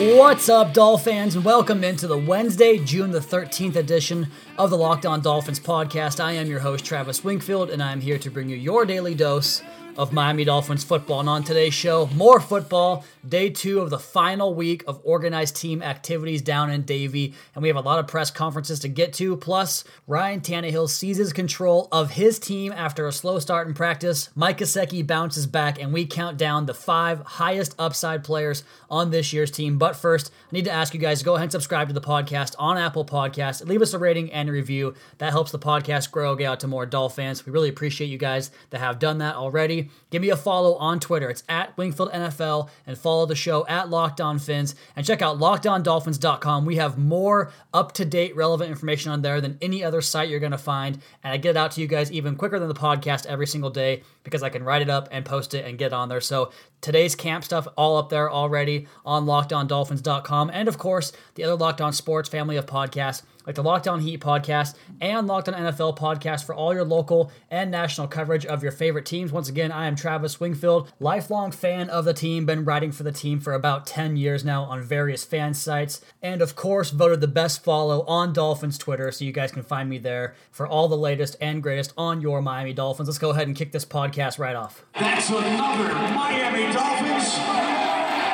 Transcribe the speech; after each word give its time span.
What's 0.00 0.48
up, 0.48 0.74
and 1.06 1.44
welcome 1.44 1.84
into 1.84 2.06
the 2.06 2.16
Wednesday, 2.16 2.78
June 2.78 3.10
the 3.10 3.20
13th 3.20 3.76
edition 3.76 4.28
of 4.56 4.70
the 4.70 4.76
Locked 4.78 5.04
On 5.04 5.20
Dolphins 5.20 5.60
podcast. 5.60 6.24
I 6.24 6.32
am 6.32 6.46
your 6.46 6.60
host, 6.60 6.86
Travis 6.86 7.22
Wingfield, 7.22 7.68
and 7.68 7.82
I'm 7.82 8.00
here 8.00 8.18
to 8.18 8.30
bring 8.30 8.48
you 8.48 8.56
your 8.56 8.86
daily 8.86 9.14
dose 9.14 9.60
of 10.00 10.14
Miami 10.14 10.44
Dolphins 10.44 10.82
football. 10.82 11.20
And 11.20 11.28
on 11.28 11.44
today's 11.44 11.74
show, 11.74 12.06
more 12.14 12.40
football, 12.40 13.04
day 13.28 13.50
two 13.50 13.80
of 13.80 13.90
the 13.90 13.98
final 13.98 14.54
week 14.54 14.82
of 14.86 14.98
organized 15.04 15.56
team 15.56 15.82
activities 15.82 16.40
down 16.40 16.70
in 16.70 16.82
Davie. 16.82 17.34
And 17.54 17.60
we 17.60 17.68
have 17.68 17.76
a 17.76 17.82
lot 17.82 17.98
of 17.98 18.08
press 18.08 18.30
conferences 18.30 18.80
to 18.80 18.88
get 18.88 19.12
to. 19.14 19.36
Plus, 19.36 19.84
Ryan 20.06 20.40
Tannehill 20.40 20.88
seizes 20.88 21.34
control 21.34 21.86
of 21.92 22.12
his 22.12 22.38
team 22.38 22.72
after 22.72 23.06
a 23.06 23.12
slow 23.12 23.38
start 23.40 23.68
in 23.68 23.74
practice. 23.74 24.30
Mike 24.34 24.56
Gesicki 24.56 25.06
bounces 25.06 25.46
back, 25.46 25.78
and 25.78 25.92
we 25.92 26.06
count 26.06 26.38
down 26.38 26.64
the 26.64 26.72
five 26.72 27.20
highest 27.20 27.74
upside 27.78 28.24
players 28.24 28.64
on 28.88 29.10
this 29.10 29.34
year's 29.34 29.50
team. 29.50 29.76
But 29.76 29.96
first, 29.96 30.32
I 30.50 30.56
need 30.56 30.64
to 30.64 30.72
ask 30.72 30.94
you 30.94 31.00
guys 31.00 31.22
go 31.22 31.34
ahead 31.34 31.44
and 31.44 31.52
subscribe 31.52 31.88
to 31.88 31.94
the 31.94 32.00
podcast 32.00 32.54
on 32.58 32.78
Apple 32.78 33.04
Podcasts. 33.04 33.66
Leave 33.68 33.82
us 33.82 33.92
a 33.92 33.98
rating 33.98 34.32
and 34.32 34.50
review. 34.50 34.94
That 35.18 35.32
helps 35.32 35.52
the 35.52 35.58
podcast 35.58 36.10
grow, 36.10 36.34
get 36.36 36.46
out 36.46 36.60
to 36.60 36.68
more 36.68 36.86
Dolphins. 36.86 37.44
We 37.44 37.52
really 37.52 37.68
appreciate 37.68 38.08
you 38.08 38.16
guys 38.16 38.50
that 38.70 38.80
have 38.80 38.98
done 38.98 39.18
that 39.18 39.34
already. 39.34 39.89
Give 40.10 40.22
me 40.22 40.30
a 40.30 40.36
follow 40.36 40.74
on 40.76 40.98
Twitter. 41.00 41.30
It's 41.30 41.44
at 41.48 41.76
Wingfield 41.76 42.12
NFL 42.12 42.68
and 42.86 42.98
follow 42.98 43.26
the 43.26 43.34
show 43.34 43.66
at 43.66 43.88
Locked 43.88 44.20
On 44.20 44.38
Fins 44.38 44.74
and 44.96 45.06
check 45.06 45.22
out 45.22 45.38
lockedondolphins.com. 45.38 46.64
We 46.64 46.76
have 46.76 46.98
more 46.98 47.52
up 47.72 47.92
to 47.92 48.04
date, 48.04 48.34
relevant 48.34 48.70
information 48.70 49.12
on 49.12 49.22
there 49.22 49.40
than 49.40 49.58
any 49.62 49.84
other 49.84 50.00
site 50.00 50.28
you're 50.28 50.40
going 50.40 50.52
to 50.52 50.58
find. 50.58 51.00
And 51.22 51.32
I 51.32 51.36
get 51.36 51.50
it 51.50 51.56
out 51.56 51.72
to 51.72 51.80
you 51.80 51.86
guys 51.86 52.10
even 52.10 52.36
quicker 52.36 52.58
than 52.58 52.68
the 52.68 52.74
podcast 52.74 53.26
every 53.26 53.46
single 53.46 53.70
day 53.70 54.02
because 54.24 54.42
I 54.42 54.48
can 54.48 54.64
write 54.64 54.82
it 54.82 54.90
up 54.90 55.08
and 55.12 55.24
post 55.24 55.54
it 55.54 55.64
and 55.64 55.78
get 55.78 55.88
it 55.88 55.92
on 55.92 56.08
there. 56.08 56.20
So 56.20 56.50
today's 56.80 57.14
camp 57.14 57.44
stuff 57.44 57.68
all 57.76 57.96
up 57.96 58.08
there 58.08 58.30
already 58.30 58.86
on 59.04 59.26
lockedondolphins.com. 59.26 60.50
And 60.52 60.68
of 60.68 60.78
course, 60.78 61.12
the 61.34 61.44
other 61.44 61.54
Locked 61.54 61.80
On 61.80 61.92
Sports 61.92 62.28
family 62.28 62.56
of 62.56 62.66
podcasts 62.66 63.22
like 63.46 63.54
the 63.54 63.62
Locked 63.62 63.88
On 63.88 64.00
Heat 64.00 64.20
podcast 64.20 64.74
and 65.00 65.26
Locked 65.26 65.48
On 65.48 65.54
NFL 65.54 65.96
podcast 65.96 66.44
for 66.44 66.54
all 66.54 66.74
your 66.74 66.84
local 66.84 67.30
and 67.50 67.70
national 67.70 68.08
coverage 68.08 68.44
of 68.46 68.62
your 68.62 68.72
favorite 68.72 69.06
teams. 69.06 69.32
Once 69.32 69.48
again, 69.48 69.72
I 69.72 69.86
am 69.86 69.96
Travis 69.96 70.38
Wingfield, 70.40 70.92
lifelong 71.00 71.50
fan 71.50 71.90
of 71.90 72.04
the 72.04 72.14
team, 72.14 72.46
been 72.46 72.64
writing 72.64 72.92
for 72.92 73.02
the 73.02 73.12
team 73.12 73.40
for 73.40 73.52
about 73.52 73.86
10 73.86 74.16
years 74.16 74.44
now 74.44 74.64
on 74.64 74.82
various 74.82 75.24
fan 75.24 75.54
sites, 75.54 76.00
and 76.22 76.42
of 76.42 76.56
course, 76.56 76.90
voted 76.90 77.20
the 77.20 77.28
best 77.28 77.64
follow 77.64 78.04
on 78.06 78.32
Dolphins 78.32 78.78
Twitter, 78.78 79.10
so 79.10 79.24
you 79.24 79.32
guys 79.32 79.52
can 79.52 79.62
find 79.62 79.88
me 79.88 79.98
there 79.98 80.34
for 80.50 80.66
all 80.66 80.88
the 80.88 80.96
latest 80.96 81.36
and 81.40 81.62
greatest 81.62 81.92
on 81.96 82.20
your 82.20 82.42
Miami 82.42 82.72
Dolphins. 82.72 83.08
Let's 83.08 83.18
go 83.18 83.30
ahead 83.30 83.46
and 83.46 83.56
kick 83.56 83.72
this 83.72 83.84
podcast 83.84 84.38
right 84.38 84.56
off. 84.56 84.84
That's 84.98 85.28
another 85.28 85.94
Miami 85.94 86.72
Dolphins. 86.72 87.34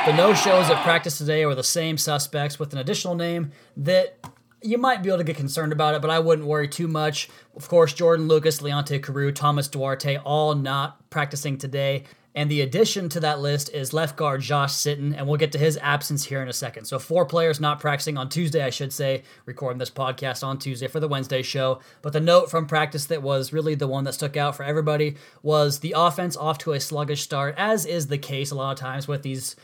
The 0.06 0.16
no 0.16 0.34
shows 0.34 0.70
at 0.70 0.82
practice 0.84 1.18
today 1.18 1.44
were 1.46 1.56
the 1.56 1.64
same 1.64 1.98
suspects 1.98 2.60
with 2.60 2.72
an 2.72 2.78
additional 2.78 3.16
name 3.16 3.50
that 3.76 4.16
you 4.66 4.78
might 4.78 5.02
be 5.02 5.08
able 5.08 5.18
to 5.18 5.24
get 5.24 5.36
concerned 5.36 5.72
about 5.72 5.94
it, 5.94 6.02
but 6.02 6.10
I 6.10 6.18
wouldn't 6.18 6.46
worry 6.46 6.68
too 6.68 6.88
much. 6.88 7.28
Of 7.54 7.68
course, 7.68 7.92
Jordan 7.92 8.28
Lucas, 8.28 8.58
Leonte 8.60 9.00
Carroo, 9.02 9.32
Thomas 9.32 9.68
Duarte, 9.68 10.16
all 10.18 10.54
not 10.54 11.08
practicing 11.10 11.56
today. 11.56 12.04
And 12.36 12.50
the 12.50 12.60
addition 12.60 13.08
to 13.08 13.20
that 13.20 13.40
list 13.40 13.70
is 13.72 13.94
left 13.94 14.14
guard 14.14 14.42
Josh 14.42 14.74
Sitton, 14.74 15.16
and 15.16 15.26
we'll 15.26 15.38
get 15.38 15.52
to 15.52 15.58
his 15.58 15.78
absence 15.78 16.26
here 16.26 16.42
in 16.42 16.48
a 16.48 16.52
second. 16.52 16.84
So, 16.84 16.98
four 16.98 17.24
players 17.24 17.60
not 17.60 17.80
practicing 17.80 18.18
on 18.18 18.28
Tuesday, 18.28 18.62
I 18.62 18.68
should 18.68 18.92
say, 18.92 19.22
recording 19.46 19.78
this 19.78 19.90
podcast 19.90 20.46
on 20.46 20.58
Tuesday 20.58 20.86
for 20.86 21.00
the 21.00 21.08
Wednesday 21.08 21.40
show. 21.40 21.80
But 22.02 22.12
the 22.12 22.20
note 22.20 22.50
from 22.50 22.66
practice 22.66 23.06
that 23.06 23.22
was 23.22 23.54
really 23.54 23.74
the 23.74 23.88
one 23.88 24.04
that 24.04 24.12
stuck 24.12 24.36
out 24.36 24.54
for 24.54 24.64
everybody 24.64 25.16
was 25.42 25.78
the 25.78 25.94
offense 25.96 26.36
off 26.36 26.58
to 26.58 26.72
a 26.72 26.80
sluggish 26.80 27.22
start, 27.22 27.54
as 27.56 27.86
is 27.86 28.08
the 28.08 28.18
case 28.18 28.50
a 28.50 28.54
lot 28.54 28.72
of 28.72 28.78
times 28.78 29.08
with 29.08 29.22
these 29.22 29.56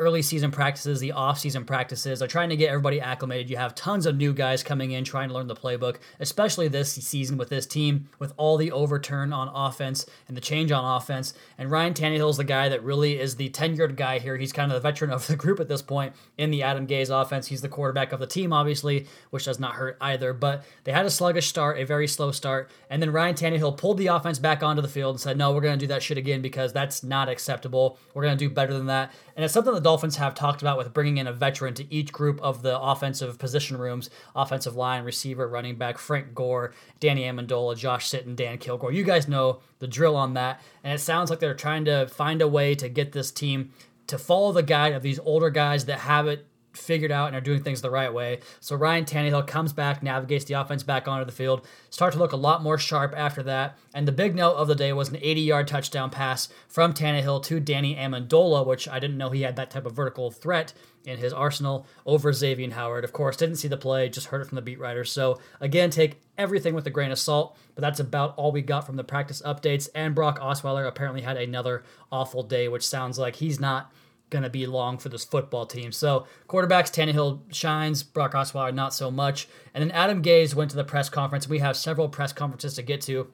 early 0.00 0.22
season 0.22 0.50
practices, 0.50 0.98
the 0.98 1.12
off 1.12 1.38
season 1.38 1.64
practices. 1.64 2.18
They're 2.18 2.26
trying 2.26 2.48
to 2.48 2.56
get 2.56 2.70
everybody 2.70 3.00
acclimated. 3.00 3.50
You 3.50 3.58
have 3.58 3.74
tons 3.74 4.06
of 4.06 4.16
new 4.16 4.32
guys 4.32 4.62
coming 4.62 4.92
in 4.92 5.04
trying 5.04 5.28
to 5.28 5.34
learn 5.34 5.46
the 5.46 5.54
playbook, 5.54 5.96
especially 6.18 6.68
this 6.68 6.92
season 6.94 7.36
with 7.36 7.50
this 7.50 7.66
team, 7.66 8.08
with 8.18 8.32
all 8.38 8.56
the 8.56 8.72
overturn 8.72 9.32
on 9.32 9.48
offense 9.48 10.06
and 10.26 10.36
the 10.36 10.40
change 10.40 10.72
on 10.72 10.96
offense. 10.96 11.34
And 11.58 11.70
Ryan 11.70 11.92
Tannehill 11.92 12.30
is 12.30 12.38
the 12.38 12.44
guy 12.44 12.70
that 12.70 12.82
really 12.82 13.20
is 13.20 13.36
the 13.36 13.50
tenured 13.50 13.94
guy 13.94 14.18
here. 14.18 14.38
He's 14.38 14.52
kind 14.52 14.72
of 14.72 14.82
the 14.82 14.88
veteran 14.88 15.10
of 15.12 15.26
the 15.26 15.36
group 15.36 15.60
at 15.60 15.68
this 15.68 15.82
point 15.82 16.14
in 16.38 16.50
the 16.50 16.62
Adam 16.62 16.86
Gase 16.86 17.10
offense. 17.10 17.46
He's 17.46 17.60
the 17.60 17.68
quarterback 17.68 18.12
of 18.12 18.20
the 18.20 18.26
team, 18.26 18.52
obviously, 18.52 19.06
which 19.28 19.44
does 19.44 19.60
not 19.60 19.74
hurt 19.74 19.98
either. 20.00 20.32
But 20.32 20.64
they 20.84 20.92
had 20.92 21.04
a 21.04 21.10
sluggish 21.10 21.46
start, 21.46 21.78
a 21.78 21.84
very 21.84 22.08
slow 22.08 22.32
start. 22.32 22.70
And 22.88 23.02
then 23.02 23.12
Ryan 23.12 23.34
Tannehill 23.34 23.76
pulled 23.76 23.98
the 23.98 24.06
offense 24.06 24.38
back 24.38 24.62
onto 24.62 24.80
the 24.80 24.88
field 24.88 25.16
and 25.16 25.20
said, 25.20 25.36
no, 25.36 25.52
we're 25.52 25.60
going 25.60 25.78
to 25.78 25.84
do 25.84 25.88
that 25.88 26.02
shit 26.02 26.16
again 26.16 26.40
because 26.40 26.72
that's 26.72 27.02
not 27.02 27.28
acceptable. 27.28 27.98
We're 28.14 28.22
going 28.22 28.38
to 28.38 28.48
do 28.48 28.52
better 28.52 28.72
than 28.72 28.86
that. 28.86 29.12
And 29.36 29.44
it's 29.44 29.54
something 29.54 29.74
the 29.74 29.89
Dolphins 29.90 30.18
have 30.18 30.36
talked 30.36 30.62
about 30.62 30.78
with 30.78 30.94
bringing 30.94 31.16
in 31.16 31.26
a 31.26 31.32
veteran 31.32 31.74
to 31.74 31.92
each 31.92 32.12
group 32.12 32.40
of 32.42 32.62
the 32.62 32.78
offensive 32.78 33.40
position 33.40 33.76
rooms 33.76 34.08
offensive 34.36 34.76
line, 34.76 35.02
receiver, 35.02 35.48
running 35.48 35.74
back, 35.74 35.98
Frank 35.98 36.32
Gore, 36.32 36.72
Danny 37.00 37.22
Amendola, 37.22 37.76
Josh 37.76 38.08
Sitton, 38.08 38.36
Dan 38.36 38.58
Kilgore. 38.58 38.92
You 38.92 39.02
guys 39.02 39.26
know 39.26 39.58
the 39.80 39.88
drill 39.88 40.14
on 40.14 40.34
that. 40.34 40.60
And 40.84 40.92
it 40.92 41.00
sounds 41.00 41.28
like 41.28 41.40
they're 41.40 41.54
trying 41.54 41.86
to 41.86 42.06
find 42.06 42.40
a 42.40 42.46
way 42.46 42.76
to 42.76 42.88
get 42.88 43.10
this 43.10 43.32
team 43.32 43.72
to 44.06 44.16
follow 44.16 44.52
the 44.52 44.62
guide 44.62 44.92
of 44.92 45.02
these 45.02 45.18
older 45.18 45.50
guys 45.50 45.86
that 45.86 45.98
have 45.98 46.28
it 46.28 46.46
figured 46.80 47.12
out 47.12 47.28
and 47.28 47.36
are 47.36 47.40
doing 47.40 47.62
things 47.62 47.82
the 47.82 47.90
right 47.90 48.12
way. 48.12 48.40
So 48.60 48.76
Ryan 48.76 49.04
Tannehill 49.04 49.46
comes 49.46 49.72
back, 49.72 50.02
navigates 50.02 50.44
the 50.44 50.54
offense 50.54 50.82
back 50.82 51.06
onto 51.06 51.24
the 51.24 51.32
field, 51.32 51.66
start 51.90 52.12
to 52.14 52.18
look 52.18 52.32
a 52.32 52.36
lot 52.36 52.62
more 52.62 52.78
sharp 52.78 53.14
after 53.16 53.42
that. 53.44 53.78
And 53.94 54.06
the 54.06 54.12
big 54.12 54.34
note 54.34 54.54
of 54.54 54.68
the 54.68 54.74
day 54.74 54.92
was 54.92 55.08
an 55.08 55.16
80-yard 55.16 55.68
touchdown 55.68 56.10
pass 56.10 56.48
from 56.68 56.94
Tannehill 56.94 57.42
to 57.44 57.60
Danny 57.60 57.96
Amendola, 57.96 58.66
which 58.66 58.88
I 58.88 58.98
didn't 58.98 59.18
know 59.18 59.30
he 59.30 59.42
had 59.42 59.56
that 59.56 59.70
type 59.70 59.86
of 59.86 59.92
vertical 59.92 60.30
threat 60.30 60.72
in 61.04 61.16
his 61.18 61.32
arsenal 61.32 61.86
over 62.04 62.32
Xavier 62.32 62.70
Howard. 62.70 63.04
Of 63.04 63.12
course, 63.12 63.36
didn't 63.36 63.56
see 63.56 63.68
the 63.68 63.76
play, 63.76 64.08
just 64.08 64.26
heard 64.26 64.42
it 64.42 64.48
from 64.48 64.56
the 64.56 64.62
beat 64.62 64.78
writers. 64.78 65.10
So 65.10 65.40
again, 65.58 65.90
take 65.90 66.20
everything 66.36 66.74
with 66.74 66.86
a 66.86 66.90
grain 66.90 67.10
of 67.10 67.18
salt. 67.18 67.56
But 67.74 67.80
that's 67.82 68.00
about 68.00 68.34
all 68.36 68.52
we 68.52 68.60
got 68.60 68.84
from 68.84 68.96
the 68.96 69.04
practice 69.04 69.40
updates. 69.42 69.88
And 69.94 70.14
Brock 70.14 70.38
Osweiler 70.40 70.86
apparently 70.86 71.22
had 71.22 71.38
another 71.38 71.84
awful 72.12 72.42
day, 72.42 72.68
which 72.68 72.86
sounds 72.86 73.18
like 73.18 73.36
he's 73.36 73.58
not 73.58 73.90
going 74.30 74.42
to 74.44 74.50
be 74.50 74.66
long 74.66 74.96
for 74.96 75.08
this 75.08 75.24
football 75.24 75.66
team. 75.66 75.92
So 75.92 76.26
quarterbacks, 76.48 76.90
Tannehill 76.90 77.40
shines, 77.52 78.02
Brock 78.02 78.32
Osweiler 78.32 78.72
not 78.72 78.94
so 78.94 79.10
much. 79.10 79.48
And 79.74 79.82
then 79.82 79.90
Adam 79.90 80.22
Gase 80.22 80.54
went 80.54 80.70
to 80.70 80.76
the 80.76 80.84
press 80.84 81.08
conference. 81.08 81.48
We 81.48 81.58
have 81.58 81.76
several 81.76 82.08
press 82.08 82.32
conferences 82.32 82.74
to 82.74 82.82
get 82.82 83.00
to. 83.02 83.30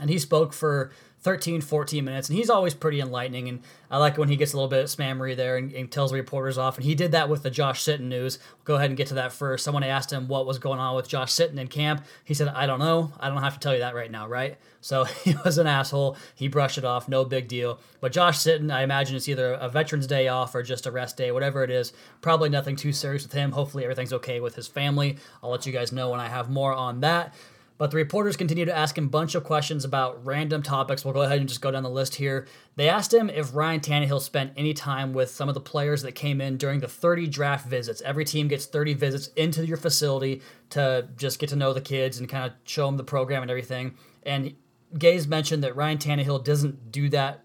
And 0.00 0.10
he 0.10 0.18
spoke 0.18 0.52
for 0.52 0.92
13, 1.26 1.60
14 1.60 2.04
minutes, 2.04 2.28
and 2.28 2.38
he's 2.38 2.48
always 2.48 2.72
pretty 2.72 3.00
enlightening. 3.00 3.48
And 3.48 3.58
I 3.90 3.98
like 3.98 4.16
when 4.16 4.28
he 4.28 4.36
gets 4.36 4.52
a 4.52 4.56
little 4.56 4.68
bit 4.68 4.86
spammery 4.86 5.34
there 5.34 5.56
and, 5.56 5.72
and 5.72 5.90
tells 5.90 6.12
reporters 6.12 6.56
off. 6.56 6.76
And 6.76 6.84
he 6.84 6.94
did 6.94 7.10
that 7.10 7.28
with 7.28 7.42
the 7.42 7.50
Josh 7.50 7.82
Sitton 7.82 8.02
news. 8.02 8.38
We'll 8.58 8.64
go 8.64 8.74
ahead 8.76 8.90
and 8.90 8.96
get 8.96 9.08
to 9.08 9.14
that 9.14 9.32
first. 9.32 9.64
Someone 9.64 9.82
asked 9.82 10.12
him 10.12 10.28
what 10.28 10.46
was 10.46 10.60
going 10.60 10.78
on 10.78 10.94
with 10.94 11.08
Josh 11.08 11.32
Sitton 11.32 11.58
in 11.58 11.66
camp. 11.66 12.04
He 12.22 12.32
said, 12.32 12.46
I 12.46 12.66
don't 12.66 12.78
know. 12.78 13.12
I 13.18 13.28
don't 13.28 13.42
have 13.42 13.54
to 13.54 13.58
tell 13.58 13.72
you 13.72 13.80
that 13.80 13.96
right 13.96 14.08
now, 14.08 14.28
right? 14.28 14.56
So 14.80 15.02
he 15.24 15.34
was 15.44 15.58
an 15.58 15.66
asshole. 15.66 16.16
He 16.36 16.46
brushed 16.46 16.78
it 16.78 16.84
off. 16.84 17.08
No 17.08 17.24
big 17.24 17.48
deal. 17.48 17.80
But 18.00 18.12
Josh 18.12 18.38
Sitton, 18.38 18.72
I 18.72 18.84
imagine 18.84 19.16
it's 19.16 19.28
either 19.28 19.54
a 19.54 19.68
Veterans 19.68 20.06
Day 20.06 20.28
off 20.28 20.54
or 20.54 20.62
just 20.62 20.86
a 20.86 20.92
rest 20.92 21.16
day, 21.16 21.32
whatever 21.32 21.64
it 21.64 21.70
is. 21.70 21.92
Probably 22.20 22.50
nothing 22.50 22.76
too 22.76 22.92
serious 22.92 23.24
with 23.24 23.32
him. 23.32 23.50
Hopefully 23.50 23.82
everything's 23.82 24.12
okay 24.12 24.38
with 24.38 24.54
his 24.54 24.68
family. 24.68 25.16
I'll 25.42 25.50
let 25.50 25.66
you 25.66 25.72
guys 25.72 25.90
know 25.90 26.10
when 26.10 26.20
I 26.20 26.28
have 26.28 26.48
more 26.48 26.72
on 26.72 27.00
that. 27.00 27.34
But 27.78 27.90
the 27.90 27.96
reporters 27.96 28.36
continue 28.36 28.64
to 28.64 28.76
ask 28.76 28.96
him 28.96 29.04
a 29.04 29.08
bunch 29.08 29.34
of 29.34 29.44
questions 29.44 29.84
about 29.84 30.24
random 30.24 30.62
topics. 30.62 31.04
We'll 31.04 31.14
go 31.14 31.22
ahead 31.22 31.38
and 31.38 31.48
just 31.48 31.60
go 31.60 31.70
down 31.70 31.82
the 31.82 31.90
list 31.90 32.14
here. 32.14 32.46
They 32.76 32.88
asked 32.88 33.12
him 33.12 33.28
if 33.28 33.54
Ryan 33.54 33.80
Tannehill 33.80 34.20
spent 34.20 34.52
any 34.56 34.72
time 34.72 35.12
with 35.12 35.30
some 35.30 35.48
of 35.48 35.54
the 35.54 35.60
players 35.60 36.02
that 36.02 36.12
came 36.12 36.40
in 36.40 36.56
during 36.56 36.80
the 36.80 36.88
30 36.88 37.26
draft 37.26 37.66
visits. 37.66 38.00
Every 38.02 38.24
team 38.24 38.48
gets 38.48 38.66
30 38.66 38.94
visits 38.94 39.28
into 39.36 39.66
your 39.66 39.76
facility 39.76 40.42
to 40.70 41.08
just 41.16 41.38
get 41.38 41.50
to 41.50 41.56
know 41.56 41.72
the 41.72 41.80
kids 41.80 42.18
and 42.18 42.28
kind 42.28 42.50
of 42.50 42.56
show 42.64 42.86
them 42.86 42.96
the 42.96 43.04
program 43.04 43.42
and 43.42 43.50
everything. 43.50 43.94
And 44.24 44.54
Gase 44.94 45.26
mentioned 45.26 45.62
that 45.64 45.76
Ryan 45.76 45.98
Tannehill 45.98 46.44
doesn't 46.44 46.90
do 46.90 47.08
that 47.10 47.44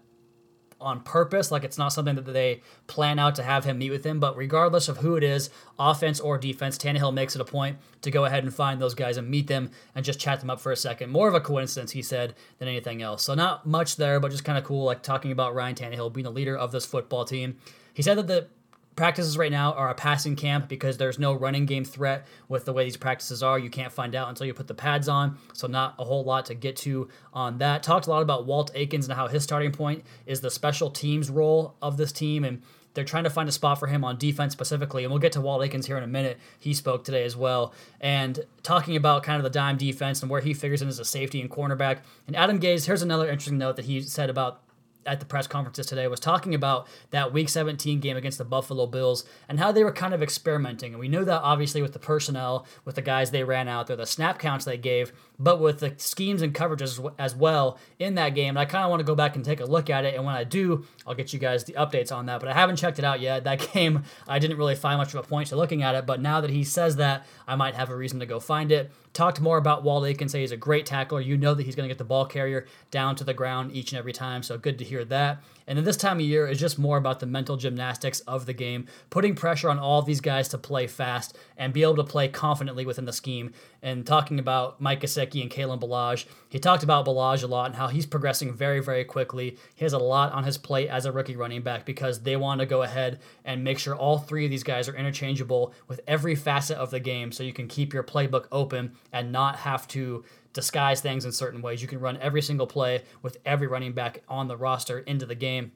on 0.82 1.00
purpose. 1.00 1.50
Like 1.50 1.64
it's 1.64 1.78
not 1.78 1.92
something 1.92 2.16
that 2.16 2.32
they 2.32 2.60
plan 2.86 3.18
out 3.18 3.34
to 3.36 3.42
have 3.42 3.64
him 3.64 3.78
meet 3.78 3.90
with 3.90 4.04
him. 4.04 4.20
But 4.20 4.36
regardless 4.36 4.88
of 4.88 4.98
who 4.98 5.16
it 5.16 5.24
is, 5.24 5.50
offense 5.78 6.20
or 6.20 6.38
defense, 6.38 6.76
Tannehill 6.76 7.14
makes 7.14 7.34
it 7.34 7.40
a 7.40 7.44
point 7.44 7.78
to 8.02 8.10
go 8.10 8.24
ahead 8.24 8.44
and 8.44 8.54
find 8.54 8.80
those 8.80 8.94
guys 8.94 9.16
and 9.16 9.28
meet 9.28 9.46
them 9.46 9.70
and 9.94 10.04
just 10.04 10.20
chat 10.20 10.40
them 10.40 10.50
up 10.50 10.60
for 10.60 10.72
a 10.72 10.76
second. 10.76 11.10
More 11.10 11.28
of 11.28 11.34
a 11.34 11.40
coincidence, 11.40 11.92
he 11.92 12.02
said, 12.02 12.34
than 12.58 12.68
anything 12.68 13.00
else. 13.00 13.22
So 13.22 13.34
not 13.34 13.66
much 13.66 13.96
there, 13.96 14.20
but 14.20 14.30
just 14.30 14.44
kind 14.44 14.58
of 14.58 14.64
cool, 14.64 14.84
like 14.84 15.02
talking 15.02 15.32
about 15.32 15.54
Ryan 15.54 15.74
Tannehill 15.74 16.12
being 16.12 16.24
the 16.24 16.30
leader 16.30 16.56
of 16.56 16.72
this 16.72 16.84
football 16.84 17.24
team. 17.24 17.56
He 17.94 18.02
said 18.02 18.18
that 18.18 18.26
the 18.26 18.48
practices 18.96 19.38
right 19.38 19.50
now 19.50 19.72
are 19.72 19.88
a 19.88 19.94
passing 19.94 20.36
camp 20.36 20.68
because 20.68 20.96
there's 20.98 21.18
no 21.18 21.32
running 21.32 21.66
game 21.66 21.84
threat 21.84 22.26
with 22.48 22.64
the 22.64 22.72
way 22.72 22.84
these 22.84 22.96
practices 22.96 23.42
are. 23.42 23.58
You 23.58 23.70
can't 23.70 23.92
find 23.92 24.14
out 24.14 24.28
until 24.28 24.46
you 24.46 24.54
put 24.54 24.66
the 24.66 24.74
pads 24.74 25.08
on, 25.08 25.38
so 25.52 25.66
not 25.66 25.94
a 25.98 26.04
whole 26.04 26.24
lot 26.24 26.46
to 26.46 26.54
get 26.54 26.76
to 26.78 27.08
on 27.32 27.58
that. 27.58 27.82
Talked 27.82 28.06
a 28.06 28.10
lot 28.10 28.22
about 28.22 28.46
Walt 28.46 28.70
Aikens 28.74 29.08
and 29.08 29.16
how 29.16 29.28
his 29.28 29.42
starting 29.42 29.72
point 29.72 30.04
is 30.26 30.40
the 30.40 30.50
special 30.50 30.90
teams 30.90 31.30
role 31.30 31.74
of 31.80 31.96
this 31.96 32.12
team 32.12 32.44
and 32.44 32.62
they're 32.94 33.04
trying 33.04 33.24
to 33.24 33.30
find 33.30 33.48
a 33.48 33.52
spot 33.52 33.78
for 33.78 33.86
him 33.86 34.04
on 34.04 34.18
defense 34.18 34.52
specifically, 34.52 35.04
and 35.04 35.10
we'll 35.10 35.20
get 35.20 35.32
to 35.32 35.40
Walt 35.40 35.62
Aikens 35.64 35.86
here 35.86 35.96
in 35.96 36.02
a 36.02 36.08
minute. 36.08 36.38
He 36.58 36.74
spoke 36.74 37.04
today 37.04 37.24
as 37.24 37.36
well, 37.36 37.72
and 38.00 38.44
talking 38.62 38.96
about 38.96 39.22
kind 39.22 39.38
of 39.38 39.44
the 39.44 39.50
dime 39.50 39.76
defense 39.78 40.20
and 40.20 40.30
where 40.30 40.40
he 40.40 40.52
figures 40.52 40.82
in 40.82 40.88
as 40.88 40.98
a 40.98 41.04
safety 41.04 41.40
and 41.40 41.50
cornerback. 41.50 42.00
And 42.26 42.36
Adam 42.36 42.60
Gase, 42.60 42.86
here's 42.86 43.02
another 43.02 43.28
interesting 43.28 43.58
note 43.58 43.76
that 43.76 43.86
he 43.86 44.02
said 44.02 44.28
about 44.28 44.60
at 45.06 45.20
the 45.20 45.26
press 45.26 45.46
conferences 45.46 45.86
today 45.86 46.06
was 46.06 46.20
talking 46.20 46.54
about 46.54 46.86
that 47.10 47.32
week 47.32 47.48
17 47.48 48.00
game 48.00 48.16
against 48.16 48.38
the 48.38 48.44
Buffalo 48.44 48.86
Bills 48.86 49.24
and 49.48 49.58
how 49.58 49.72
they 49.72 49.84
were 49.84 49.92
kind 49.92 50.14
of 50.14 50.22
experimenting. 50.22 50.92
And 50.92 51.00
we 51.00 51.08
knew 51.08 51.24
that 51.24 51.40
obviously 51.42 51.82
with 51.82 51.92
the 51.92 51.98
personnel, 51.98 52.66
with 52.84 52.94
the 52.94 53.02
guys 53.02 53.30
they 53.30 53.44
ran 53.44 53.68
out 53.68 53.86
there, 53.86 53.96
the 53.96 54.06
snap 54.06 54.38
counts 54.38 54.64
they 54.64 54.76
gave, 54.76 55.12
but 55.38 55.60
with 55.60 55.80
the 55.80 55.94
schemes 55.96 56.42
and 56.42 56.54
coverages 56.54 57.12
as 57.18 57.34
well 57.34 57.78
in 57.98 58.14
that 58.14 58.30
game. 58.30 58.50
And 58.50 58.58
I 58.58 58.64
kind 58.64 58.84
of 58.84 58.90
want 58.90 59.00
to 59.00 59.04
go 59.04 59.14
back 59.14 59.36
and 59.36 59.44
take 59.44 59.60
a 59.60 59.64
look 59.64 59.90
at 59.90 60.04
it. 60.04 60.14
And 60.14 60.24
when 60.24 60.34
I 60.34 60.44
do, 60.44 60.84
I'll 61.06 61.14
get 61.14 61.32
you 61.32 61.38
guys 61.38 61.64
the 61.64 61.72
updates 61.74 62.12
on 62.12 62.26
that. 62.26 62.40
But 62.40 62.48
I 62.48 62.54
haven't 62.54 62.76
checked 62.76 62.98
it 62.98 63.04
out 63.04 63.20
yet. 63.20 63.44
That 63.44 63.68
game, 63.72 64.04
I 64.28 64.38
didn't 64.38 64.56
really 64.56 64.76
find 64.76 64.98
much 64.98 65.14
of 65.14 65.20
a 65.24 65.26
point 65.26 65.48
to 65.48 65.56
looking 65.56 65.82
at 65.82 65.94
it. 65.94 66.06
But 66.06 66.20
now 66.20 66.40
that 66.40 66.50
he 66.50 66.64
says 66.64 66.96
that, 66.96 67.26
I 67.46 67.56
might 67.56 67.74
have 67.74 67.90
a 67.90 67.96
reason 67.96 68.20
to 68.20 68.26
go 68.26 68.40
find 68.40 68.70
it. 68.70 68.90
Talked 69.12 69.42
more 69.42 69.58
about 69.58 69.84
Walt 69.84 70.06
Aikens, 70.06 70.32
say 70.32 70.40
he's 70.40 70.52
a 70.52 70.56
great 70.56 70.86
tackler. 70.86 71.20
You 71.20 71.36
know 71.36 71.52
that 71.52 71.64
he's 71.64 71.76
going 71.76 71.86
to 71.86 71.92
get 71.92 71.98
the 71.98 72.04
ball 72.04 72.24
carrier 72.24 72.66
down 72.90 73.14
to 73.16 73.24
the 73.24 73.34
ground 73.34 73.72
each 73.72 73.92
and 73.92 73.98
every 73.98 74.12
time. 74.12 74.42
So 74.42 74.56
good 74.56 74.78
to 74.78 74.84
hear 74.84 75.04
that. 75.04 75.42
And 75.66 75.76
then 75.76 75.84
this 75.84 75.96
time 75.96 76.18
of 76.18 76.24
year 76.24 76.46
is 76.46 76.58
just 76.58 76.78
more 76.78 76.96
about 76.96 77.20
the 77.20 77.26
mental 77.26 77.56
gymnastics 77.56 78.20
of 78.20 78.46
the 78.46 78.52
game, 78.52 78.86
putting 79.10 79.34
pressure 79.34 79.68
on 79.68 79.78
all 79.78 80.02
these 80.02 80.20
guys 80.20 80.48
to 80.48 80.58
play 80.58 80.86
fast 80.86 81.36
and 81.56 81.72
be 81.72 81.82
able 81.82 81.96
to 81.96 82.04
play 82.04 82.28
confidently 82.28 82.84
within 82.86 83.04
the 83.04 83.12
scheme. 83.12 83.52
And 83.82 84.06
talking 84.06 84.38
about 84.38 84.80
Mike 84.80 85.00
Gesicki 85.00 85.42
and 85.42 85.50
Kalen 85.50 85.80
Ballage, 85.80 86.26
he 86.48 86.58
talked 86.58 86.82
about 86.82 87.06
Ballage 87.06 87.42
a 87.42 87.46
lot 87.46 87.66
and 87.66 87.74
how 87.74 87.88
he's 87.88 88.06
progressing 88.06 88.52
very, 88.52 88.80
very 88.80 89.04
quickly. 89.04 89.56
He 89.74 89.84
has 89.84 89.92
a 89.92 89.98
lot 89.98 90.32
on 90.32 90.44
his 90.44 90.58
plate 90.58 90.88
as 90.88 91.04
a 91.04 91.12
rookie 91.12 91.36
running 91.36 91.62
back 91.62 91.84
because 91.84 92.20
they 92.20 92.36
want 92.36 92.60
to 92.60 92.66
go 92.66 92.82
ahead 92.82 93.20
and 93.44 93.62
make 93.62 93.78
sure 93.78 93.94
all 93.94 94.18
three 94.18 94.44
of 94.44 94.50
these 94.50 94.64
guys 94.64 94.88
are 94.88 94.96
interchangeable 94.96 95.74
with 95.86 96.00
every 96.06 96.34
facet 96.34 96.78
of 96.78 96.90
the 96.90 97.00
game 97.00 97.30
so 97.30 97.42
you 97.42 97.52
can 97.52 97.68
keep 97.68 97.92
your 97.92 98.02
playbook 98.02 98.46
open 98.50 98.92
and 99.12 99.32
not 99.32 99.56
have 99.56 99.86
to 99.88 100.24
disguise 100.52 101.00
things 101.00 101.24
in 101.24 101.32
certain 101.32 101.62
ways. 101.62 101.82
You 101.82 101.88
can 101.88 102.00
run 102.00 102.18
every 102.18 102.42
single 102.42 102.66
play 102.66 103.02
with 103.22 103.38
every 103.44 103.66
running 103.66 103.92
back 103.92 104.22
on 104.28 104.48
the 104.48 104.56
roster 104.56 104.98
into 105.00 105.26
the 105.26 105.34
game. 105.34 105.72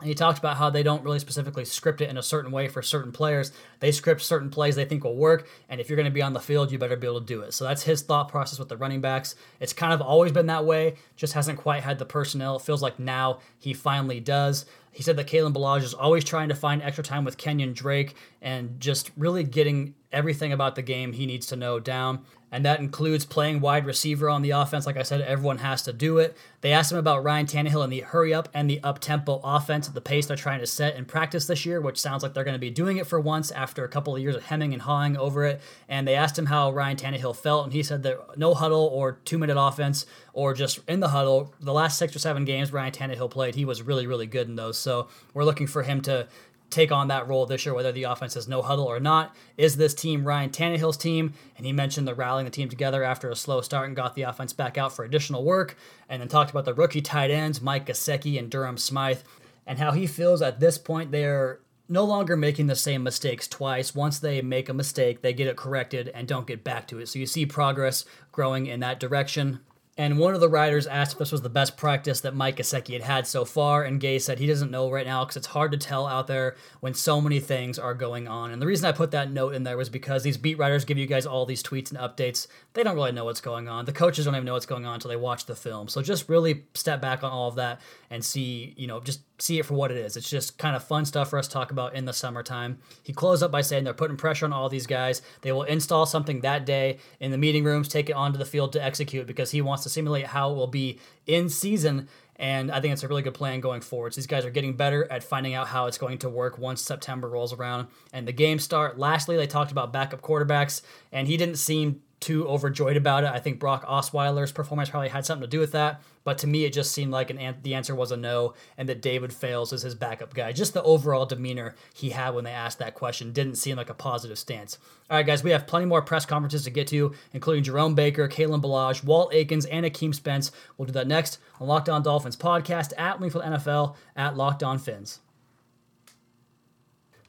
And 0.00 0.08
he 0.08 0.14
talked 0.14 0.38
about 0.38 0.58
how 0.58 0.70
they 0.70 0.84
don't 0.84 1.02
really 1.02 1.18
specifically 1.18 1.64
script 1.64 2.00
it 2.00 2.08
in 2.08 2.16
a 2.16 2.22
certain 2.22 2.52
way 2.52 2.68
for 2.68 2.82
certain 2.82 3.10
players. 3.10 3.50
They 3.80 3.90
script 3.90 4.22
certain 4.22 4.48
plays 4.48 4.76
they 4.76 4.84
think 4.84 5.02
will 5.02 5.16
work, 5.16 5.48
and 5.68 5.80
if 5.80 5.88
you're 5.88 5.96
going 5.96 6.04
to 6.04 6.12
be 6.12 6.22
on 6.22 6.34
the 6.34 6.40
field, 6.40 6.70
you 6.70 6.78
better 6.78 6.96
be 6.96 7.08
able 7.08 7.18
to 7.18 7.26
do 7.26 7.40
it. 7.42 7.52
So 7.52 7.64
that's 7.64 7.82
his 7.82 8.02
thought 8.02 8.28
process 8.28 8.60
with 8.60 8.68
the 8.68 8.76
running 8.76 9.00
backs. 9.00 9.34
It's 9.58 9.72
kind 9.72 9.92
of 9.92 10.00
always 10.00 10.30
been 10.30 10.46
that 10.46 10.64
way, 10.64 10.94
just 11.16 11.32
hasn't 11.32 11.58
quite 11.58 11.82
had 11.82 11.98
the 11.98 12.04
personnel. 12.04 12.56
It 12.56 12.62
feels 12.62 12.80
like 12.80 13.00
now 13.00 13.40
he 13.58 13.74
finally 13.74 14.20
does. 14.20 14.66
He 14.92 15.02
said 15.02 15.16
that 15.16 15.26
Kalen 15.26 15.52
Ballage 15.52 15.82
is 15.82 15.94
always 15.94 16.22
trying 16.22 16.48
to 16.48 16.54
find 16.54 16.80
extra 16.80 17.02
time 17.02 17.24
with 17.24 17.36
Kenyon 17.36 17.72
Drake 17.72 18.14
and 18.40 18.78
just 18.78 19.10
really 19.16 19.42
getting 19.42 19.94
everything 20.12 20.52
about 20.52 20.76
the 20.76 20.82
game 20.82 21.12
he 21.12 21.26
needs 21.26 21.46
to 21.48 21.56
know 21.56 21.80
down 21.80 22.24
and 22.50 22.64
that 22.64 22.80
includes 22.80 23.24
playing 23.24 23.60
wide 23.60 23.84
receiver 23.84 24.28
on 24.28 24.42
the 24.42 24.50
offense. 24.50 24.86
Like 24.86 24.96
I 24.96 25.02
said, 25.02 25.20
everyone 25.20 25.58
has 25.58 25.82
to 25.82 25.92
do 25.92 26.18
it. 26.18 26.36
They 26.60 26.72
asked 26.72 26.90
him 26.90 26.98
about 26.98 27.22
Ryan 27.22 27.46
Tannehill 27.46 27.84
and 27.84 27.92
the 27.92 28.00
hurry 28.00 28.32
up 28.34 28.48
and 28.54 28.68
the 28.68 28.82
up 28.82 28.98
tempo 29.00 29.40
offense 29.44 29.88
the 29.88 30.00
pace 30.00 30.26
they're 30.26 30.36
trying 30.36 30.60
to 30.60 30.66
set 30.66 30.96
in 30.96 31.04
practice 31.04 31.46
this 31.46 31.64
year, 31.64 31.80
which 31.80 32.00
sounds 32.00 32.22
like 32.22 32.34
they're 32.34 32.44
going 32.44 32.54
to 32.54 32.58
be 32.58 32.70
doing 32.70 32.96
it 32.96 33.06
for 33.06 33.20
once 33.20 33.50
after 33.50 33.84
a 33.84 33.88
couple 33.88 34.14
of 34.14 34.22
years 34.22 34.36
of 34.36 34.44
hemming 34.44 34.72
and 34.72 34.82
hawing 34.82 35.16
over 35.16 35.44
it. 35.44 35.60
And 35.88 36.06
they 36.06 36.14
asked 36.14 36.38
him 36.38 36.46
how 36.46 36.70
Ryan 36.70 36.96
Tannehill 36.96 37.36
felt, 37.36 37.64
and 37.64 37.72
he 37.72 37.82
said 37.82 38.02
that 38.02 38.38
no 38.38 38.54
huddle 38.54 38.86
or 38.92 39.12
two 39.24 39.38
minute 39.38 39.58
offense 39.58 40.06
or 40.32 40.54
just 40.54 40.80
in 40.88 41.00
the 41.00 41.08
huddle, 41.08 41.52
the 41.60 41.72
last 41.72 41.98
six 41.98 42.14
or 42.14 42.20
seven 42.20 42.44
games 42.44 42.72
Ryan 42.72 42.92
Tannehill 42.92 43.30
played, 43.30 43.54
he 43.54 43.64
was 43.64 43.82
really, 43.82 44.06
really 44.06 44.26
good 44.26 44.46
in 44.46 44.54
those. 44.54 44.78
So 44.78 45.08
we're 45.34 45.44
looking 45.44 45.66
for 45.66 45.82
him 45.82 46.00
to 46.02 46.28
take 46.70 46.92
on 46.92 47.08
that 47.08 47.28
role 47.28 47.46
this 47.46 47.64
year, 47.64 47.74
whether 47.74 47.92
the 47.92 48.04
offense 48.04 48.36
is 48.36 48.48
no 48.48 48.62
huddle 48.62 48.84
or 48.84 49.00
not. 49.00 49.34
Is 49.56 49.76
this 49.76 49.94
team 49.94 50.24
Ryan 50.24 50.50
Tannehill's 50.50 50.96
team? 50.96 51.32
And 51.56 51.64
he 51.64 51.72
mentioned 51.72 52.06
the 52.06 52.14
rallying 52.14 52.44
the 52.44 52.50
team 52.50 52.68
together 52.68 53.02
after 53.02 53.30
a 53.30 53.36
slow 53.36 53.60
start 53.60 53.86
and 53.86 53.96
got 53.96 54.14
the 54.14 54.22
offense 54.22 54.52
back 54.52 54.76
out 54.76 54.94
for 54.94 55.04
additional 55.04 55.44
work. 55.44 55.76
And 56.08 56.20
then 56.20 56.28
talked 56.28 56.50
about 56.50 56.64
the 56.64 56.74
rookie 56.74 57.00
tight 57.00 57.30
ends, 57.30 57.60
Mike 57.60 57.86
Gesicki 57.86 58.38
and 58.38 58.50
Durham 58.50 58.76
Smythe, 58.76 59.20
and 59.66 59.78
how 59.78 59.92
he 59.92 60.06
feels 60.06 60.42
at 60.42 60.60
this 60.60 60.78
point 60.78 61.10
they're 61.10 61.60
no 61.88 62.04
longer 62.04 62.36
making 62.36 62.66
the 62.66 62.76
same 62.76 63.02
mistakes 63.02 63.48
twice. 63.48 63.94
Once 63.94 64.18
they 64.18 64.42
make 64.42 64.68
a 64.68 64.74
mistake, 64.74 65.22
they 65.22 65.32
get 65.32 65.46
it 65.46 65.56
corrected 65.56 66.10
and 66.14 66.28
don't 66.28 66.46
get 66.46 66.62
back 66.62 66.86
to 66.88 66.98
it. 66.98 67.08
So 67.08 67.18
you 67.18 67.26
see 67.26 67.46
progress 67.46 68.04
growing 68.30 68.66
in 68.66 68.80
that 68.80 69.00
direction. 69.00 69.60
And 69.98 70.16
one 70.16 70.32
of 70.32 70.40
the 70.40 70.48
writers 70.48 70.86
asked 70.86 71.14
if 71.14 71.18
this 71.18 71.32
was 71.32 71.42
the 71.42 71.48
best 71.48 71.76
practice 71.76 72.20
that 72.20 72.32
Mike 72.32 72.58
Gesicki 72.58 72.92
had 72.92 73.02
had 73.02 73.26
so 73.26 73.44
far, 73.44 73.82
and 73.82 74.00
Gase 74.00 74.22
said 74.22 74.38
he 74.38 74.46
doesn't 74.46 74.70
know 74.70 74.88
right 74.88 75.04
now 75.04 75.24
because 75.24 75.36
it's 75.36 75.48
hard 75.48 75.72
to 75.72 75.76
tell 75.76 76.06
out 76.06 76.28
there 76.28 76.54
when 76.78 76.94
so 76.94 77.20
many 77.20 77.40
things 77.40 77.80
are 77.80 77.94
going 77.94 78.28
on. 78.28 78.52
And 78.52 78.62
the 78.62 78.66
reason 78.66 78.86
I 78.86 78.92
put 78.92 79.10
that 79.10 79.32
note 79.32 79.54
in 79.54 79.64
there 79.64 79.76
was 79.76 79.88
because 79.88 80.22
these 80.22 80.36
beat 80.36 80.56
writers 80.56 80.84
give 80.84 80.98
you 80.98 81.06
guys 81.06 81.26
all 81.26 81.46
these 81.46 81.64
tweets 81.64 81.90
and 81.90 81.98
updates. 81.98 82.46
They 82.74 82.84
don't 82.84 82.94
really 82.94 83.10
know 83.10 83.24
what's 83.24 83.40
going 83.40 83.68
on. 83.68 83.86
The 83.86 83.92
coaches 83.92 84.24
don't 84.24 84.36
even 84.36 84.46
know 84.46 84.52
what's 84.52 84.66
going 84.66 84.86
on 84.86 84.94
until 84.94 85.08
they 85.08 85.16
watch 85.16 85.46
the 85.46 85.56
film. 85.56 85.88
So 85.88 86.00
just 86.00 86.28
really 86.28 86.66
step 86.74 87.00
back 87.00 87.24
on 87.24 87.32
all 87.32 87.48
of 87.48 87.56
that 87.56 87.80
and 88.08 88.24
see, 88.24 88.74
you 88.76 88.86
know, 88.86 89.00
just 89.00 89.22
see 89.38 89.58
it 89.58 89.66
for 89.66 89.74
what 89.74 89.90
it 89.90 89.96
is. 89.96 90.16
It's 90.16 90.28
just 90.28 90.58
kind 90.58 90.74
of 90.74 90.84
fun 90.84 91.04
stuff 91.04 91.30
for 91.30 91.38
us 91.38 91.46
to 91.48 91.52
talk 91.52 91.70
about 91.70 91.94
in 91.94 92.04
the 92.04 92.12
summertime. 92.12 92.78
He 93.02 93.12
closed 93.12 93.42
up 93.42 93.50
by 93.50 93.60
saying 93.60 93.84
they're 93.84 93.94
putting 93.94 94.16
pressure 94.16 94.46
on 94.46 94.52
all 94.52 94.68
these 94.68 94.86
guys. 94.86 95.22
They 95.42 95.52
will 95.52 95.62
install 95.62 96.06
something 96.06 96.40
that 96.40 96.66
day 96.66 96.98
in 97.20 97.30
the 97.30 97.38
meeting 97.38 97.64
rooms, 97.64 97.88
take 97.88 98.10
it 98.10 98.14
onto 98.14 98.38
the 98.38 98.44
field 98.44 98.72
to 98.72 98.82
execute 98.82 99.26
because 99.26 99.50
he 99.50 99.62
wants 99.62 99.84
to 99.84 99.88
simulate 99.88 100.26
how 100.26 100.50
it 100.50 100.54
will 100.54 100.66
be 100.66 100.98
in 101.26 101.48
season. 101.48 102.08
And 102.36 102.70
I 102.70 102.80
think 102.80 102.92
it's 102.92 103.02
a 103.02 103.08
really 103.08 103.22
good 103.22 103.34
plan 103.34 103.60
going 103.60 103.80
forward. 103.80 104.14
So 104.14 104.20
these 104.20 104.26
guys 104.26 104.44
are 104.44 104.50
getting 104.50 104.74
better 104.74 105.10
at 105.10 105.24
finding 105.24 105.54
out 105.54 105.66
how 105.66 105.86
it's 105.86 105.98
going 105.98 106.18
to 106.18 106.28
work 106.28 106.56
once 106.58 106.80
September 106.80 107.28
rolls 107.28 107.52
around 107.52 107.88
and 108.12 108.28
the 108.28 108.32
games 108.32 108.62
start. 108.62 108.98
Lastly, 108.98 109.36
they 109.36 109.46
talked 109.46 109.72
about 109.72 109.92
backup 109.92 110.20
quarterbacks, 110.22 110.82
and 111.10 111.26
he 111.26 111.36
didn't 111.36 111.56
seem 111.56 112.02
too 112.20 112.46
overjoyed 112.48 112.96
about 112.96 113.24
it. 113.24 113.30
I 113.30 113.38
think 113.38 113.58
Brock 113.58 113.86
Osweiler's 113.86 114.52
performance 114.52 114.90
probably 114.90 115.08
had 115.08 115.24
something 115.24 115.42
to 115.42 115.50
do 115.50 115.60
with 115.60 115.72
that. 115.72 116.00
But 116.24 116.38
to 116.38 116.46
me, 116.46 116.64
it 116.64 116.72
just 116.72 116.92
seemed 116.92 117.12
like 117.12 117.30
an, 117.30 117.56
the 117.62 117.74
answer 117.74 117.94
was 117.94 118.12
a 118.12 118.16
no, 118.16 118.54
and 118.76 118.88
that 118.88 119.00
David 119.00 119.32
Fales 119.32 119.72
is 119.72 119.82
his 119.82 119.94
backup 119.94 120.34
guy. 120.34 120.52
Just 120.52 120.74
the 120.74 120.82
overall 120.82 121.26
demeanor 121.26 121.74
he 121.94 122.10
had 122.10 122.34
when 122.34 122.44
they 122.44 122.50
asked 122.50 122.78
that 122.80 122.94
question 122.94 123.32
didn't 123.32 123.54
seem 123.54 123.76
like 123.76 123.88
a 123.88 123.94
positive 123.94 124.38
stance. 124.38 124.78
All 125.08 125.16
right, 125.16 125.26
guys, 125.26 125.42
we 125.42 125.52
have 125.52 125.66
plenty 125.66 125.86
more 125.86 126.02
press 126.02 126.26
conferences 126.26 126.64
to 126.64 126.70
get 126.70 126.88
to, 126.88 127.14
including 127.32 127.64
Jerome 127.64 127.94
Baker, 127.94 128.28
Kalen 128.28 128.60
Ballage, 128.60 129.04
Walt 129.04 129.32
Aikens, 129.32 129.64
and 129.66 129.86
Akeem 129.86 130.14
Spence. 130.14 130.52
We'll 130.76 130.86
do 130.86 130.92
that 130.92 131.06
next 131.06 131.38
on 131.60 131.68
Locked 131.68 131.88
On 131.88 132.02
Dolphins 132.02 132.36
podcast 132.36 132.92
at 132.98 133.20
Wingfield 133.20 133.44
NFL 133.44 133.96
at 134.16 134.36
Locked 134.36 134.62
On 134.62 134.78
Fins 134.78 135.20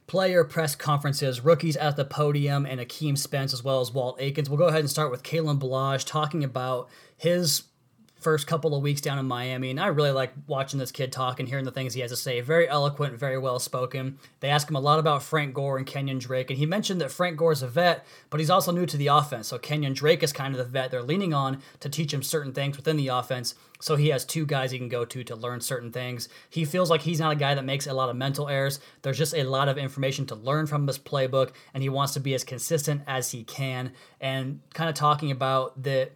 player 0.09 0.43
press 0.43 0.75
conferences, 0.75 1.41
rookies 1.41 1.77
at 1.77 1.95
the 1.95 2.03
podium, 2.03 2.65
and 2.65 2.81
Akeem 2.81 3.15
Spence 3.15 3.53
as 3.53 3.63
well 3.63 3.79
as 3.79 3.93
Walt 3.93 4.17
Aikens. 4.19 4.49
We'll 4.49 4.57
go 4.57 4.67
ahead 4.67 4.79
and 4.79 4.89
start 4.89 5.11
with 5.11 5.21
Kalen 5.21 5.59
Ballage 5.59 6.03
talking 6.03 6.43
about 6.43 6.89
his 7.15 7.63
first 8.19 8.47
couple 8.47 8.75
of 8.75 8.83
weeks 8.83 9.01
down 9.01 9.17
in 9.17 9.25
Miami, 9.25 9.69
and 9.69 9.79
I 9.79 9.88
really 9.88 10.11
like 10.11 10.33
watching 10.47 10.79
this 10.79 10.91
kid 10.91 11.11
talk 11.11 11.39
and 11.39 11.47
hearing 11.47 11.65
the 11.65 11.71
things 11.71 11.93
he 11.93 12.01
has 12.01 12.11
to 12.11 12.17
say. 12.17 12.41
Very 12.41 12.67
eloquent, 12.67 13.17
very 13.17 13.38
well 13.38 13.59
spoken. 13.59 14.19
They 14.41 14.49
ask 14.49 14.69
him 14.69 14.75
a 14.75 14.81
lot 14.81 14.99
about 14.99 15.23
Frank 15.23 15.53
Gore 15.53 15.77
and 15.77 15.88
Kenyon 15.88 16.19
Drake, 16.19 16.49
and 16.49 16.59
he 16.59 16.65
mentioned 16.65 16.99
that 17.01 17.11
Frank 17.11 17.38
Gore 17.38 17.53
is 17.53 17.63
a 17.63 17.67
vet, 17.67 18.05
but 18.29 18.39
he's 18.39 18.49
also 18.49 18.71
new 18.71 18.85
to 18.85 18.97
the 18.97 19.07
offense. 19.07 19.47
So 19.47 19.57
Kenyon 19.57 19.93
Drake 19.93 20.21
is 20.21 20.33
kind 20.33 20.53
of 20.53 20.57
the 20.57 20.65
vet 20.65 20.91
they're 20.91 21.01
leaning 21.01 21.33
on 21.33 21.61
to 21.79 21.89
teach 21.89 22.13
him 22.13 22.23
certain 22.23 22.53
things 22.53 22.77
within 22.77 22.97
the 22.97 23.07
offense. 23.07 23.55
So 23.81 23.95
he 23.95 24.09
has 24.09 24.25
two 24.25 24.45
guys 24.45 24.71
he 24.71 24.77
can 24.77 24.89
go 24.89 25.05
to 25.05 25.23
to 25.23 25.35
learn 25.35 25.61
certain 25.61 25.91
things. 25.91 26.27
He 26.49 26.65
feels 26.65 26.89
like 26.89 27.01
he's 27.01 27.19
not 27.19 27.31
a 27.31 27.38
guy 27.38 27.55
that 27.55 27.63
makes 27.63 27.88
a 27.88 27.93
lot 27.93 28.09
of 28.09 28.17
mental 28.17 28.49
errors. 28.49 28.81
There's 29.01 29.17
just 29.17 29.33
a 29.33 29.43
lot 29.43 29.69
of 29.69 29.77
information 29.77 30.25
to 30.27 30.35
learn 30.35 30.67
from 30.67 30.85
this 30.85 30.99
playbook, 30.99 31.51
and 31.73 31.81
he 31.81 31.88
wants 31.88 32.13
to 32.15 32.19
be 32.19 32.33
as 32.33 32.43
consistent 32.43 33.03
as 33.07 33.31
he 33.31 33.45
can. 33.45 33.93
And 34.19 34.59
kind 34.73 34.89
of 34.89 34.95
talking 34.95 35.31
about 35.31 35.81
that 35.83 36.11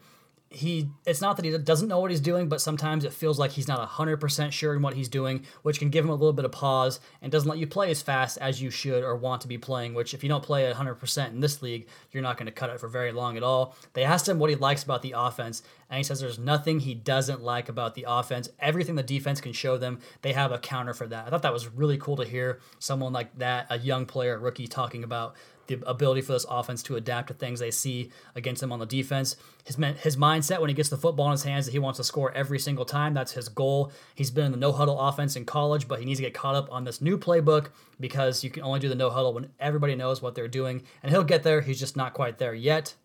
he 0.54 0.90
it's 1.06 1.22
not 1.22 1.36
that 1.36 1.46
he 1.46 1.58
doesn't 1.58 1.88
know 1.88 2.00
what 2.00 2.12
he's 2.12 2.20
doing 2.20 2.48
but 2.48 2.62
sometimes 2.62 3.04
it 3.04 3.14
feels 3.14 3.40
like 3.40 3.52
he's 3.52 3.68
not 3.68 3.88
100% 3.90 4.52
sure 4.52 4.76
in 4.76 4.82
what 4.82 4.94
he's 4.94 5.10
doing 5.10 5.46
which 5.64 5.80
can 5.80 5.90
give 5.90 6.06
him 6.06 6.12
a 6.12 6.16
little 6.16 6.34
bit 6.34 6.46
of 6.46 6.52
pause 6.52 7.00
and 7.22 7.32
doesn't 7.32 7.50
let 7.50 7.58
you 7.58 7.68
play 7.68 7.90
as 7.90 8.02
fast 8.02 8.38
as 8.38 8.62
you 8.62 8.70
should 8.70 9.04
or 9.04 9.16
want 9.16 9.42
to 9.42 9.48
be 9.48 9.58
playing 9.58 9.94
which 9.94 10.14
if 10.14 10.24
you 10.24 10.30
don't 10.30 10.44
play 10.44 10.66
at 10.66 10.76
100% 10.76 11.30
in 11.30 11.40
this 11.40 11.62
league 11.62 11.88
you're 12.12 12.24
not 12.24 12.38
going 12.38 12.46
to 12.46 12.52
cut 12.52 12.70
it 12.70 12.80
for 12.80 12.88
very 12.88 13.12
long 13.12 13.38
at 13.38 13.44
all. 13.44 13.76
They 13.94 14.04
asked 14.04 14.28
him 14.28 14.40
what 14.40 14.50
he 14.50 14.56
likes 14.56 14.84
about 14.84 15.02
the 15.02 15.14
offense 15.18 15.64
and 15.90 15.98
he 15.98 16.04
says 16.04 16.20
there's 16.20 16.40
nothing 16.40 16.80
he 16.80 16.94
doesn't 16.94 17.42
like 17.42 17.70
about 17.70 17.96
the 17.96 18.06
offense. 18.08 18.50
Everything 18.60 18.96
the 18.96 19.04
defense 19.04 19.42
can 19.42 19.54
show 19.54 19.78
them 19.78 20.00
they 20.22 20.34
have 20.34 20.52
a 20.52 20.58
counter 20.58 20.94
for 20.94 21.08
that. 21.08 21.28
I 21.28 21.30
thought 21.30 21.42
that 21.42 21.54
was 21.54 21.68
really 21.68 21.98
cool 21.98 22.18
to 22.18 22.26
hear 22.26 22.60
someone 22.80 23.14
like 23.14 23.38
that 23.38 23.68
a 23.70 23.80
young 23.80 24.06
player 24.06 24.40
rookie 24.40 24.68
talking 24.68 25.04
about 25.04 25.36
the 25.68 25.80
ability 25.86 26.22
for 26.22 26.34
this 26.34 26.46
offense 26.50 26.84
to 26.84 26.96
adapt 26.96 27.28
to 27.30 27.34
things 27.34 27.60
they 27.60 27.72
see 27.72 28.12
against 28.36 28.62
them 28.62 28.72
on 28.72 28.80
the 28.80 28.86
defense. 28.86 29.36
His 29.64 29.76
his 29.76 30.18
mindset 30.18 30.60
when 30.60 30.70
he 30.70 30.74
gets 30.74 30.90
the 30.90 30.98
football 30.98 31.28
in 31.28 31.32
his 31.32 31.44
hands 31.44 31.66
that 31.66 31.72
he 31.72 31.80
wants 31.80 31.98
to 31.98 32.04
score 32.04 32.32
every 32.34 32.60
single 32.60 32.86
time. 32.86 33.14
That's 33.14 33.32
his 33.34 33.50
goal. 33.50 33.92
He's 34.16 34.32
been 34.32 34.46
in 34.46 34.52
the 34.52 34.58
no 34.58 34.72
huddle 34.72 35.00
offense 35.00 35.36
in 35.36 35.46
college, 35.46 35.88
but 35.88 36.00
he 36.00 36.06
needs 36.06 36.20
to 36.20 36.24
get 36.24 36.34
caught 36.34 36.56
up 36.56 36.72
on 36.72 36.84
this 36.84 37.02
new 37.02 37.18
playbook 37.18 37.68
because 38.00 38.44
you 38.44 38.50
can 38.50 38.64
only 38.64 38.80
do 38.80 38.90
the 38.90 38.96
no 38.96 39.10
huddle 39.10 39.34
when 39.34 39.50
everybody 39.60 39.96
knows 39.96 40.22
what 40.22 40.36
they're 40.36 40.48
doing, 40.48 40.84
and 41.02 41.12
he'll 41.12 41.24
get 41.24 41.44
there. 41.44 41.62
He's 41.62 41.80
just 41.80 41.96
not 41.96 42.14
quite 42.14 42.38
there 42.38 42.54
yet. 42.54 42.96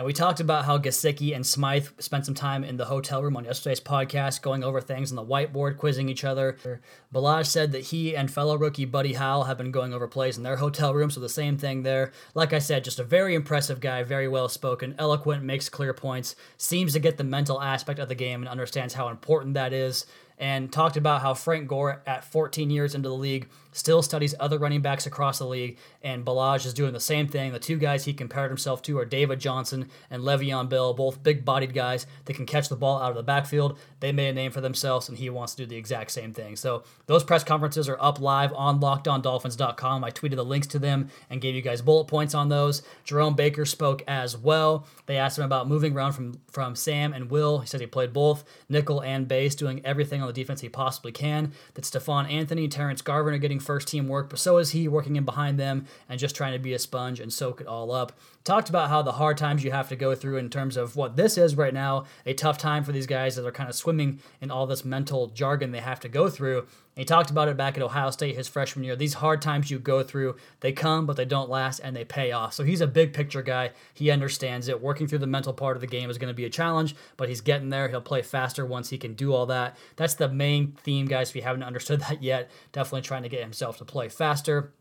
And 0.00 0.06
we 0.06 0.14
talked 0.14 0.40
about 0.40 0.64
how 0.64 0.78
Gesicki 0.78 1.36
and 1.36 1.46
Smythe 1.46 1.88
spent 1.98 2.24
some 2.24 2.34
time 2.34 2.64
in 2.64 2.78
the 2.78 2.86
hotel 2.86 3.22
room 3.22 3.36
on 3.36 3.44
yesterday's 3.44 3.82
podcast, 3.82 4.40
going 4.40 4.64
over 4.64 4.80
things 4.80 5.12
on 5.12 5.16
the 5.16 5.22
whiteboard, 5.22 5.76
quizzing 5.76 6.08
each 6.08 6.24
other. 6.24 6.56
Ballage 7.12 7.44
said 7.44 7.72
that 7.72 7.82
he 7.82 8.16
and 8.16 8.30
fellow 8.30 8.56
rookie 8.56 8.86
Buddy 8.86 9.12
Howell 9.12 9.44
have 9.44 9.58
been 9.58 9.70
going 9.70 9.92
over 9.92 10.08
plays 10.08 10.38
in 10.38 10.42
their 10.42 10.56
hotel 10.56 10.94
room, 10.94 11.10
so 11.10 11.20
the 11.20 11.28
same 11.28 11.58
thing 11.58 11.82
there. 11.82 12.12
Like 12.34 12.54
I 12.54 12.60
said, 12.60 12.82
just 12.82 12.98
a 12.98 13.04
very 13.04 13.34
impressive 13.34 13.78
guy, 13.78 14.02
very 14.02 14.26
well 14.26 14.48
spoken, 14.48 14.94
eloquent, 14.98 15.44
makes 15.44 15.68
clear 15.68 15.92
points, 15.92 16.34
seems 16.56 16.94
to 16.94 16.98
get 16.98 17.18
the 17.18 17.24
mental 17.24 17.60
aspect 17.60 17.98
of 17.98 18.08
the 18.08 18.14
game 18.14 18.40
and 18.40 18.48
understands 18.48 18.94
how 18.94 19.08
important 19.08 19.52
that 19.52 19.74
is 19.74 20.06
and 20.40 20.72
talked 20.72 20.96
about 20.96 21.20
how 21.20 21.34
Frank 21.34 21.68
Gore, 21.68 22.02
at 22.06 22.24
14 22.24 22.70
years 22.70 22.94
into 22.94 23.10
the 23.10 23.14
league, 23.14 23.50
still 23.72 24.02
studies 24.02 24.34
other 24.40 24.58
running 24.58 24.82
backs 24.82 25.06
across 25.06 25.38
the 25.38 25.46
league, 25.46 25.78
and 26.02 26.24
Ballage 26.24 26.66
is 26.66 26.74
doing 26.74 26.92
the 26.92 27.00
same 27.00 27.28
thing. 27.28 27.52
The 27.52 27.58
two 27.58 27.76
guys 27.76 28.04
he 28.04 28.12
compared 28.12 28.50
himself 28.50 28.82
to 28.82 28.98
are 28.98 29.04
David 29.04 29.40
Johnson 29.40 29.88
and 30.10 30.22
Le'Veon 30.22 30.68
Bell, 30.68 30.94
both 30.94 31.22
big 31.22 31.44
bodied 31.44 31.74
guys 31.74 32.06
that 32.24 32.34
can 32.34 32.46
catch 32.46 32.68
the 32.68 32.76
ball 32.76 33.00
out 33.00 33.10
of 33.10 33.16
the 33.16 33.22
backfield. 33.22 33.78
They 34.00 34.12
made 34.12 34.30
a 34.30 34.34
name 34.34 34.52
for 34.52 34.60
themselves, 34.60 35.08
and 35.08 35.18
he 35.18 35.30
wants 35.30 35.54
to 35.54 35.62
do 35.62 35.66
the 35.66 35.76
exact 35.76 36.10
same 36.10 36.32
thing. 36.32 36.56
So 36.56 36.84
those 37.06 37.24
press 37.24 37.44
conferences 37.44 37.88
are 37.88 38.00
up 38.00 38.20
live 38.20 38.52
on 38.54 38.80
lockedondolphins.com. 38.80 40.04
I 40.04 40.10
tweeted 40.10 40.36
the 40.36 40.44
links 40.44 40.66
to 40.68 40.78
them 40.78 41.10
and 41.28 41.40
gave 41.40 41.54
you 41.54 41.62
guys 41.62 41.82
bullet 41.82 42.06
points 42.06 42.34
on 42.34 42.48
those. 42.48 42.82
Jerome 43.04 43.34
Baker 43.34 43.64
spoke 43.64 44.02
as 44.08 44.36
well. 44.36 44.86
They 45.06 45.16
asked 45.16 45.38
him 45.38 45.44
about 45.44 45.68
moving 45.68 45.94
around 45.94 46.12
from, 46.12 46.40
from 46.50 46.74
Sam 46.74 47.12
and 47.12 47.30
Will. 47.30 47.60
He 47.60 47.66
said 47.66 47.80
he 47.80 47.86
played 47.86 48.12
both 48.12 48.44
nickel 48.68 49.00
and 49.02 49.28
base, 49.28 49.54
doing 49.54 49.80
everything 49.84 50.20
on 50.20 50.26
the 50.26 50.32
defense 50.32 50.60
he 50.60 50.68
possibly 50.68 51.12
can. 51.12 51.52
That 51.74 51.84
Stephone 51.84 52.26
Anthony, 52.26 52.68
Terrence 52.68 53.02
Garvin 53.02 53.34
are 53.34 53.38
getting 53.38 53.59
first 53.60 53.88
team 53.88 54.08
work, 54.08 54.30
but 54.30 54.38
so 54.38 54.58
is 54.58 54.70
he 54.70 54.88
working 54.88 55.16
in 55.16 55.24
behind 55.24 55.58
them 55.58 55.86
and 56.08 56.18
just 56.18 56.34
trying 56.34 56.52
to 56.52 56.58
be 56.58 56.72
a 56.72 56.78
sponge 56.78 57.20
and 57.20 57.32
soak 57.32 57.60
it 57.60 57.66
all 57.66 57.92
up. 57.92 58.12
Talked 58.42 58.68
about 58.68 58.88
how 58.88 59.02
the 59.02 59.12
hard 59.12 59.36
times 59.36 59.62
you 59.62 59.70
have 59.70 59.88
to 59.90 59.96
go 59.96 60.14
through 60.14 60.38
in 60.38 60.50
terms 60.50 60.76
of 60.76 60.96
what 60.96 61.16
this 61.16 61.36
is 61.36 61.54
right 61.56 61.74
now, 61.74 62.06
a 62.24 62.34
tough 62.34 62.58
time 62.58 62.84
for 62.84 62.92
these 62.92 63.06
guys 63.06 63.36
that 63.36 63.46
are 63.46 63.52
kind 63.52 63.68
of 63.68 63.76
swimming 63.76 64.20
in 64.40 64.50
all 64.50 64.66
this 64.66 64.84
mental 64.84 65.28
jargon 65.28 65.72
they 65.72 65.80
have 65.80 66.00
to 66.00 66.08
go 66.08 66.28
through. 66.28 66.66
He 66.96 67.04
talked 67.04 67.30
about 67.30 67.48
it 67.48 67.56
back 67.56 67.76
at 67.76 67.82
Ohio 67.82 68.10
State 68.10 68.36
his 68.36 68.48
freshman 68.48 68.84
year. 68.84 68.96
These 68.96 69.14
hard 69.14 69.40
times 69.40 69.70
you 69.70 69.78
go 69.78 70.02
through, 70.02 70.36
they 70.60 70.72
come, 70.72 71.06
but 71.06 71.16
they 71.16 71.24
don't 71.24 71.48
last 71.48 71.78
and 71.78 71.94
they 71.94 72.04
pay 72.04 72.32
off. 72.32 72.52
So 72.52 72.64
he's 72.64 72.80
a 72.80 72.86
big 72.86 73.12
picture 73.12 73.42
guy. 73.42 73.70
He 73.94 74.10
understands 74.10 74.68
it. 74.68 74.82
Working 74.82 75.06
through 75.06 75.20
the 75.20 75.26
mental 75.26 75.52
part 75.52 75.76
of 75.76 75.80
the 75.80 75.86
game 75.86 76.10
is 76.10 76.18
going 76.18 76.28
to 76.28 76.34
be 76.34 76.44
a 76.44 76.50
challenge, 76.50 76.96
but 77.16 77.28
he's 77.28 77.40
getting 77.40 77.70
there. 77.70 77.88
He'll 77.88 78.00
play 78.00 78.22
faster 78.22 78.66
once 78.66 78.90
he 78.90 78.98
can 78.98 79.14
do 79.14 79.32
all 79.32 79.46
that. 79.46 79.76
That's 79.96 80.14
the 80.14 80.28
main 80.28 80.76
theme, 80.82 81.06
guys. 81.06 81.30
If 81.30 81.36
you 81.36 81.42
haven't 81.42 81.62
understood 81.70 82.00
that 82.00 82.22
yet, 82.22 82.50
definitely 82.72 83.02
trying 83.02 83.22
to 83.22 83.28
get 83.28 83.42
himself 83.42 83.78
to 83.78 83.84
play 83.84 84.08
faster. 84.08 84.72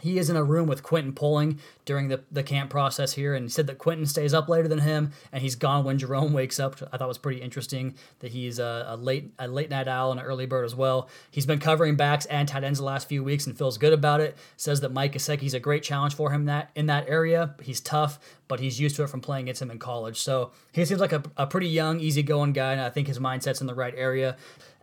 He 0.00 0.18
is 0.18 0.30
in 0.30 0.36
a 0.36 0.44
room 0.44 0.66
with 0.68 0.82
Quentin 0.82 1.12
Poling 1.12 1.58
during 1.84 2.08
the, 2.08 2.22
the 2.30 2.42
camp 2.42 2.70
process 2.70 3.12
here, 3.14 3.34
and 3.34 3.46
he 3.46 3.50
said 3.50 3.66
that 3.66 3.78
Quentin 3.78 4.06
stays 4.06 4.34
up 4.34 4.48
later 4.48 4.68
than 4.68 4.80
him, 4.80 5.12
and 5.32 5.42
he's 5.42 5.54
gone 5.54 5.84
when 5.84 5.98
Jerome 5.98 6.32
wakes 6.32 6.58
up. 6.60 6.76
I 6.92 6.96
thought 6.96 7.08
was 7.08 7.18
pretty 7.18 7.40
interesting 7.40 7.94
that 8.20 8.32
he's 8.32 8.58
a, 8.58 8.86
a, 8.88 8.96
late 8.96 9.32
a 9.38 9.48
late 9.48 9.70
night 9.70 9.88
owl 9.88 10.10
and 10.10 10.20
an 10.20 10.26
early 10.26 10.46
bird 10.46 10.64
as 10.64 10.74
well. 10.74 11.08
He's 11.30 11.46
been 11.46 11.58
covering 11.58 11.96
backs 11.96 12.26
and 12.26 12.48
tight 12.48 12.64
ends 12.64 12.78
the 12.78 12.84
last 12.84 13.08
few 13.08 13.24
weeks 13.24 13.46
and 13.46 13.56
feels 13.56 13.78
good 13.78 13.92
about 13.92 14.20
it. 14.20 14.36
Says 14.56 14.80
that 14.80 14.92
Mike 14.92 15.12
Gesicki's 15.12 15.54
a 15.54 15.60
great 15.60 15.82
challenge 15.82 16.14
for 16.14 16.30
him 16.32 16.46
that 16.46 16.70
in 16.74 16.86
that 16.86 17.08
area. 17.08 17.54
He's 17.62 17.80
tough, 17.80 18.18
but 18.48 18.60
he's 18.60 18.80
used 18.80 18.96
to 18.96 19.04
it 19.04 19.10
from 19.10 19.20
playing 19.20 19.44
against 19.44 19.62
him 19.62 19.70
in 19.70 19.78
college. 19.78 20.18
So 20.18 20.52
he 20.72 20.84
seems 20.84 21.00
like 21.00 21.12
a, 21.12 21.22
a 21.36 21.46
pretty 21.46 21.68
young, 21.68 22.00
easygoing 22.00 22.52
guy, 22.52 22.72
and 22.72 22.80
I 22.80 22.90
think 22.90 23.08
his 23.08 23.18
mindset's 23.18 23.60
in 23.60 23.66
the 23.66 23.74
right 23.74 23.94
area. 23.96 24.36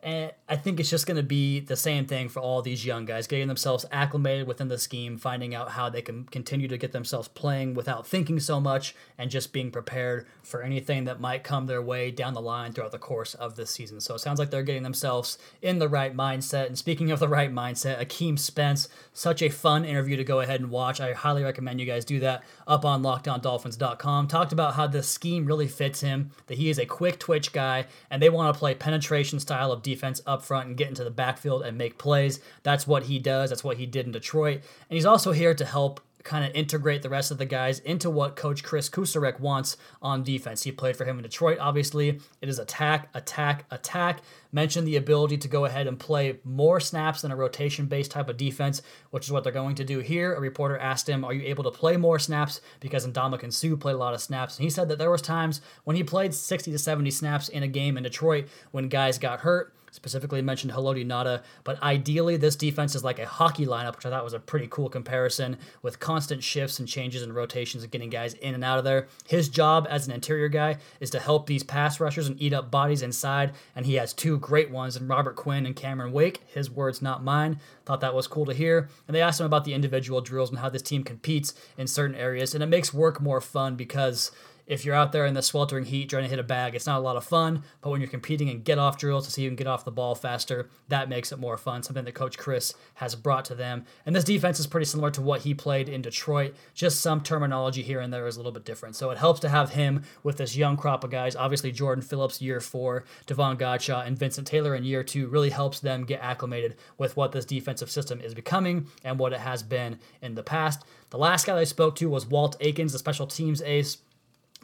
And 0.03 0.31
I 0.47 0.55
think 0.55 0.79
it's 0.79 0.89
just 0.89 1.07
going 1.07 1.17
to 1.17 1.23
be 1.23 1.59
the 1.59 1.75
same 1.75 2.05
thing 2.05 2.29
for 2.29 2.39
all 2.39 2.61
these 2.61 2.85
young 2.85 3.05
guys, 3.05 3.27
getting 3.27 3.47
themselves 3.47 3.85
acclimated 3.91 4.47
within 4.47 4.67
the 4.67 4.77
scheme, 4.77 5.17
finding 5.17 5.55
out 5.55 5.71
how 5.71 5.89
they 5.89 6.01
can 6.01 6.25
continue 6.25 6.67
to 6.67 6.77
get 6.77 6.91
themselves 6.91 7.27
playing 7.27 7.73
without 7.73 8.05
thinking 8.05 8.39
so 8.39 8.59
much, 8.59 8.95
and 9.17 9.31
just 9.31 9.51
being 9.51 9.71
prepared 9.71 10.27
for 10.43 10.61
anything 10.61 11.05
that 11.05 11.19
might 11.19 11.43
come 11.43 11.65
their 11.65 11.81
way 11.81 12.11
down 12.11 12.33
the 12.33 12.41
line 12.41 12.71
throughout 12.71 12.91
the 12.91 12.97
course 12.97 13.33
of 13.33 13.55
this 13.55 13.71
season. 13.71 13.99
So 13.99 14.15
it 14.15 14.19
sounds 14.19 14.39
like 14.39 14.51
they're 14.51 14.63
getting 14.63 14.83
themselves 14.83 15.37
in 15.61 15.79
the 15.79 15.89
right 15.89 16.15
mindset. 16.15 16.67
And 16.67 16.77
speaking 16.77 17.11
of 17.11 17.19
the 17.19 17.27
right 17.27 17.51
mindset, 17.51 17.99
Akeem 17.99 18.37
Spence, 18.37 18.87
such 19.13 19.41
a 19.41 19.49
fun 19.49 19.83
interview 19.83 20.15
to 20.15 20.23
go 20.23 20.41
ahead 20.41 20.61
and 20.61 20.69
watch. 20.69 21.01
I 21.01 21.13
highly 21.13 21.43
recommend 21.43 21.79
you 21.79 21.85
guys 21.85 22.05
do 22.05 22.19
that 22.19 22.43
up 22.67 22.85
on 22.85 23.01
lockedondolphins.com. 23.01 24.27
Talked 24.27 24.53
about 24.53 24.75
how 24.75 24.87
the 24.87 25.01
scheme 25.03 25.45
really 25.45 25.67
fits 25.67 26.01
him, 26.01 26.31
that 26.45 26.59
he 26.59 26.69
is 26.69 26.77
a 26.77 26.85
quick 26.85 27.19
twitch 27.19 27.51
guy, 27.51 27.87
and 28.11 28.21
they 28.21 28.29
want 28.29 28.53
to 28.53 28.59
play 28.59 28.75
penetration 28.75 29.39
style 29.39 29.71
of 29.71 29.81
defense 29.87 30.21
up 30.25 30.43
front 30.43 30.67
and 30.67 30.77
get 30.77 30.89
into 30.89 31.03
the 31.03 31.09
backfield 31.09 31.63
and 31.63 31.77
make 31.77 31.97
plays. 31.97 32.39
That's 32.63 32.85
what 32.85 33.03
he 33.03 33.19
does. 33.19 33.49
That's 33.49 33.63
what 33.63 33.77
he 33.77 33.85
did 33.85 34.05
in 34.05 34.11
Detroit. 34.11 34.61
And 34.89 34.95
he's 34.95 35.05
also 35.05 35.31
here 35.31 35.53
to 35.53 35.65
help 35.65 36.01
kind 36.27 36.43
of 36.43 36.53
integrate 36.53 37.01
the 37.01 37.09
rest 37.09 37.31
of 37.31 37.37
the 37.37 37.45
guys 37.45 37.79
into 37.79 38.09
what 38.09 38.35
coach 38.35 38.61
Chris 38.61 38.89
Kocurek 38.89 39.39
wants 39.39 39.77
on 40.01 40.23
defense. 40.23 40.63
He 40.63 40.71
played 40.71 40.97
for 40.97 41.05
him 41.05 41.17
in 41.17 41.23
Detroit, 41.23 41.57
obviously. 41.59 42.19
It 42.41 42.49
is 42.49 42.59
attack, 42.59 43.09
attack, 43.13 43.65
attack. 43.71 44.19
Mentioned 44.51 44.87
the 44.87 44.97
ability 44.97 45.37
to 45.37 45.47
go 45.47 45.65
ahead 45.65 45.87
and 45.87 45.97
play 45.97 46.39
more 46.43 46.79
snaps 46.79 47.21
than 47.21 47.31
a 47.31 47.35
rotation 47.35 47.85
based 47.85 48.11
type 48.11 48.29
of 48.29 48.37
defense, 48.37 48.81
which 49.11 49.25
is 49.25 49.31
what 49.31 49.43
they're 49.43 49.53
going 49.53 49.75
to 49.75 49.85
do 49.85 49.99
here. 49.99 50.33
A 50.33 50.39
reporter 50.39 50.77
asked 50.77 51.07
him, 51.07 51.23
Are 51.23 51.33
you 51.33 51.43
able 51.47 51.63
to 51.63 51.71
play 51.71 51.95
more 51.95 52.19
snaps? 52.19 52.59
Because 52.81 53.07
Ndamukong 53.07 53.53
Suh 53.53 53.77
played 53.77 53.95
a 53.95 53.99
lot 53.99 54.13
of 54.13 54.21
snaps. 54.21 54.57
And 54.57 54.65
he 54.65 54.69
said 54.69 54.89
that 54.89 54.99
there 54.99 55.11
was 55.11 55.21
times 55.21 55.61
when 55.85 55.95
he 55.95 56.03
played 56.03 56.33
60 56.33 56.71
to 56.71 56.77
70 56.77 57.09
snaps 57.11 57.47
in 57.47 57.63
a 57.63 57.67
game 57.67 57.95
in 57.95 58.03
Detroit 58.03 58.47
when 58.71 58.89
guys 58.89 59.17
got 59.17 59.39
hurt 59.41 59.73
specifically 59.91 60.41
mentioned 60.41 60.73
Haloti 60.73 61.05
Ngata, 61.05 61.43
but 61.63 61.81
ideally 61.81 62.37
this 62.37 62.55
defense 62.55 62.95
is 62.95 63.03
like 63.03 63.19
a 63.19 63.25
hockey 63.25 63.65
lineup, 63.65 63.95
which 63.95 64.05
I 64.05 64.09
thought 64.09 64.23
was 64.23 64.33
a 64.33 64.39
pretty 64.39 64.67
cool 64.69 64.89
comparison 64.89 65.57
with 65.81 65.99
constant 65.99 66.43
shifts 66.43 66.79
and 66.79 66.87
changes 66.87 67.23
and 67.23 67.33
rotations 67.33 67.83
and 67.83 67.91
getting 67.91 68.09
guys 68.09 68.33
in 68.35 68.53
and 68.53 68.63
out 68.63 68.77
of 68.77 68.83
there. 68.83 69.07
His 69.27 69.49
job 69.49 69.87
as 69.89 70.07
an 70.07 70.13
interior 70.13 70.49
guy 70.49 70.77
is 70.99 71.09
to 71.11 71.19
help 71.19 71.47
these 71.47 71.63
pass 71.63 71.99
rushers 71.99 72.27
and 72.27 72.41
eat 72.41 72.53
up 72.53 72.69
bodies 72.69 73.01
inside, 73.01 73.53
and 73.75 73.85
he 73.85 73.95
has 73.95 74.13
two 74.13 74.37
great 74.37 74.69
ones 74.69 74.95
in 74.95 75.07
Robert 75.07 75.35
Quinn 75.35 75.65
and 75.65 75.75
Cameron 75.75 76.11
Wake. 76.11 76.41
His 76.47 76.69
words, 76.69 77.01
not 77.01 77.23
mine. 77.23 77.59
Thought 77.85 78.01
that 78.01 78.13
was 78.13 78.27
cool 78.27 78.45
to 78.45 78.53
hear. 78.53 78.89
And 79.07 79.15
they 79.15 79.21
asked 79.21 79.39
him 79.39 79.45
about 79.45 79.63
the 79.63 79.73
individual 79.73 80.21
drills 80.21 80.49
and 80.49 80.59
how 80.59 80.69
this 80.69 80.81
team 80.81 81.03
competes 81.03 81.53
in 81.77 81.87
certain 81.87 82.15
areas, 82.15 82.53
and 82.53 82.63
it 82.63 82.67
makes 82.67 82.93
work 82.93 83.21
more 83.21 83.41
fun 83.41 83.75
because 83.75 84.31
if 84.67 84.83
you're 84.83 84.93
out 84.93 85.13
there 85.13 85.25
in 85.25 85.33
the 85.33 85.41
sweltering 85.41 85.85
heat 85.85 86.09
trying 86.09 86.23
to 86.23 86.29
hit 86.29 86.39
a 86.39 86.43
bag, 86.43 86.75
it's 86.75 86.85
not 86.85 86.99
a 86.99 87.01
lot 87.01 87.15
of 87.15 87.23
fun. 87.23 87.63
But 87.81 87.89
when 87.89 88.01
you're 88.01 88.09
competing 88.09 88.49
in 88.49 88.61
get 88.61 88.77
off 88.77 88.97
drills 88.97 89.25
to 89.25 89.31
see 89.31 89.41
you 89.41 89.49
can 89.49 89.55
get 89.55 89.65
off 89.65 89.85
the 89.85 89.91
ball 89.91 90.13
faster, 90.13 90.69
that 90.89 91.07
makes 91.09 91.31
it 91.31 91.39
more 91.39 91.57
fun. 91.57 91.83
Something 91.83 92.03
that 92.03 92.13
Coach 92.13 92.37
Chris 92.37 92.73
has 92.95 93.15
brought 93.15 93.45
to 93.45 93.55
them. 93.55 93.85
And 94.05 94.15
this 94.15 94.25
defense 94.25 94.59
is 94.59 94.67
pretty 94.67 94.85
similar 94.85 95.09
to 95.11 95.21
what 95.21 95.41
he 95.41 95.53
played 95.53 95.87
in 95.87 96.01
Detroit. 96.01 96.53
Just 96.73 96.99
some 96.99 97.21
terminology 97.21 97.81
here 97.81 98.01
and 98.01 98.13
there 98.13 98.27
is 98.27 98.35
a 98.35 98.39
little 98.39 98.51
bit 98.51 98.65
different. 98.65 98.95
So 98.97 99.09
it 99.09 99.17
helps 99.17 99.39
to 99.41 99.49
have 99.49 99.71
him 99.71 100.03
with 100.21 100.37
this 100.37 100.57
young 100.57 100.75
crop 100.75 101.03
of 101.05 101.11
guys. 101.11 101.35
Obviously, 101.35 101.71
Jordan 101.71 102.03
Phillips, 102.03 102.41
year 102.41 102.59
four, 102.59 103.05
Davon 103.25 103.57
Godchaux, 103.57 104.05
and 104.05 104.19
Vincent 104.19 104.47
Taylor 104.47 104.75
in 104.75 104.83
year 104.83 105.03
two 105.03 105.27
really 105.27 105.49
helps 105.49 105.79
them 105.79 106.03
get 106.03 106.21
acclimated 106.21 106.75
with 106.97 107.15
what 107.15 107.31
this 107.31 107.45
defensive 107.45 107.89
system 107.89 108.19
is 108.19 108.33
becoming 108.33 108.87
and 109.05 109.17
what 109.17 109.31
it 109.31 109.39
has 109.39 109.63
been 109.63 109.99
in 110.21 110.35
the 110.35 110.43
past. 110.43 110.83
The 111.09 111.17
last 111.17 111.45
guy 111.45 111.57
I 111.57 111.63
spoke 111.63 111.95
to 111.95 112.09
was 112.09 112.25
Walt 112.25 112.57
Aikens, 112.59 112.91
the 112.91 112.99
special 112.99 113.27
teams 113.27 113.61
ace. 113.61 113.99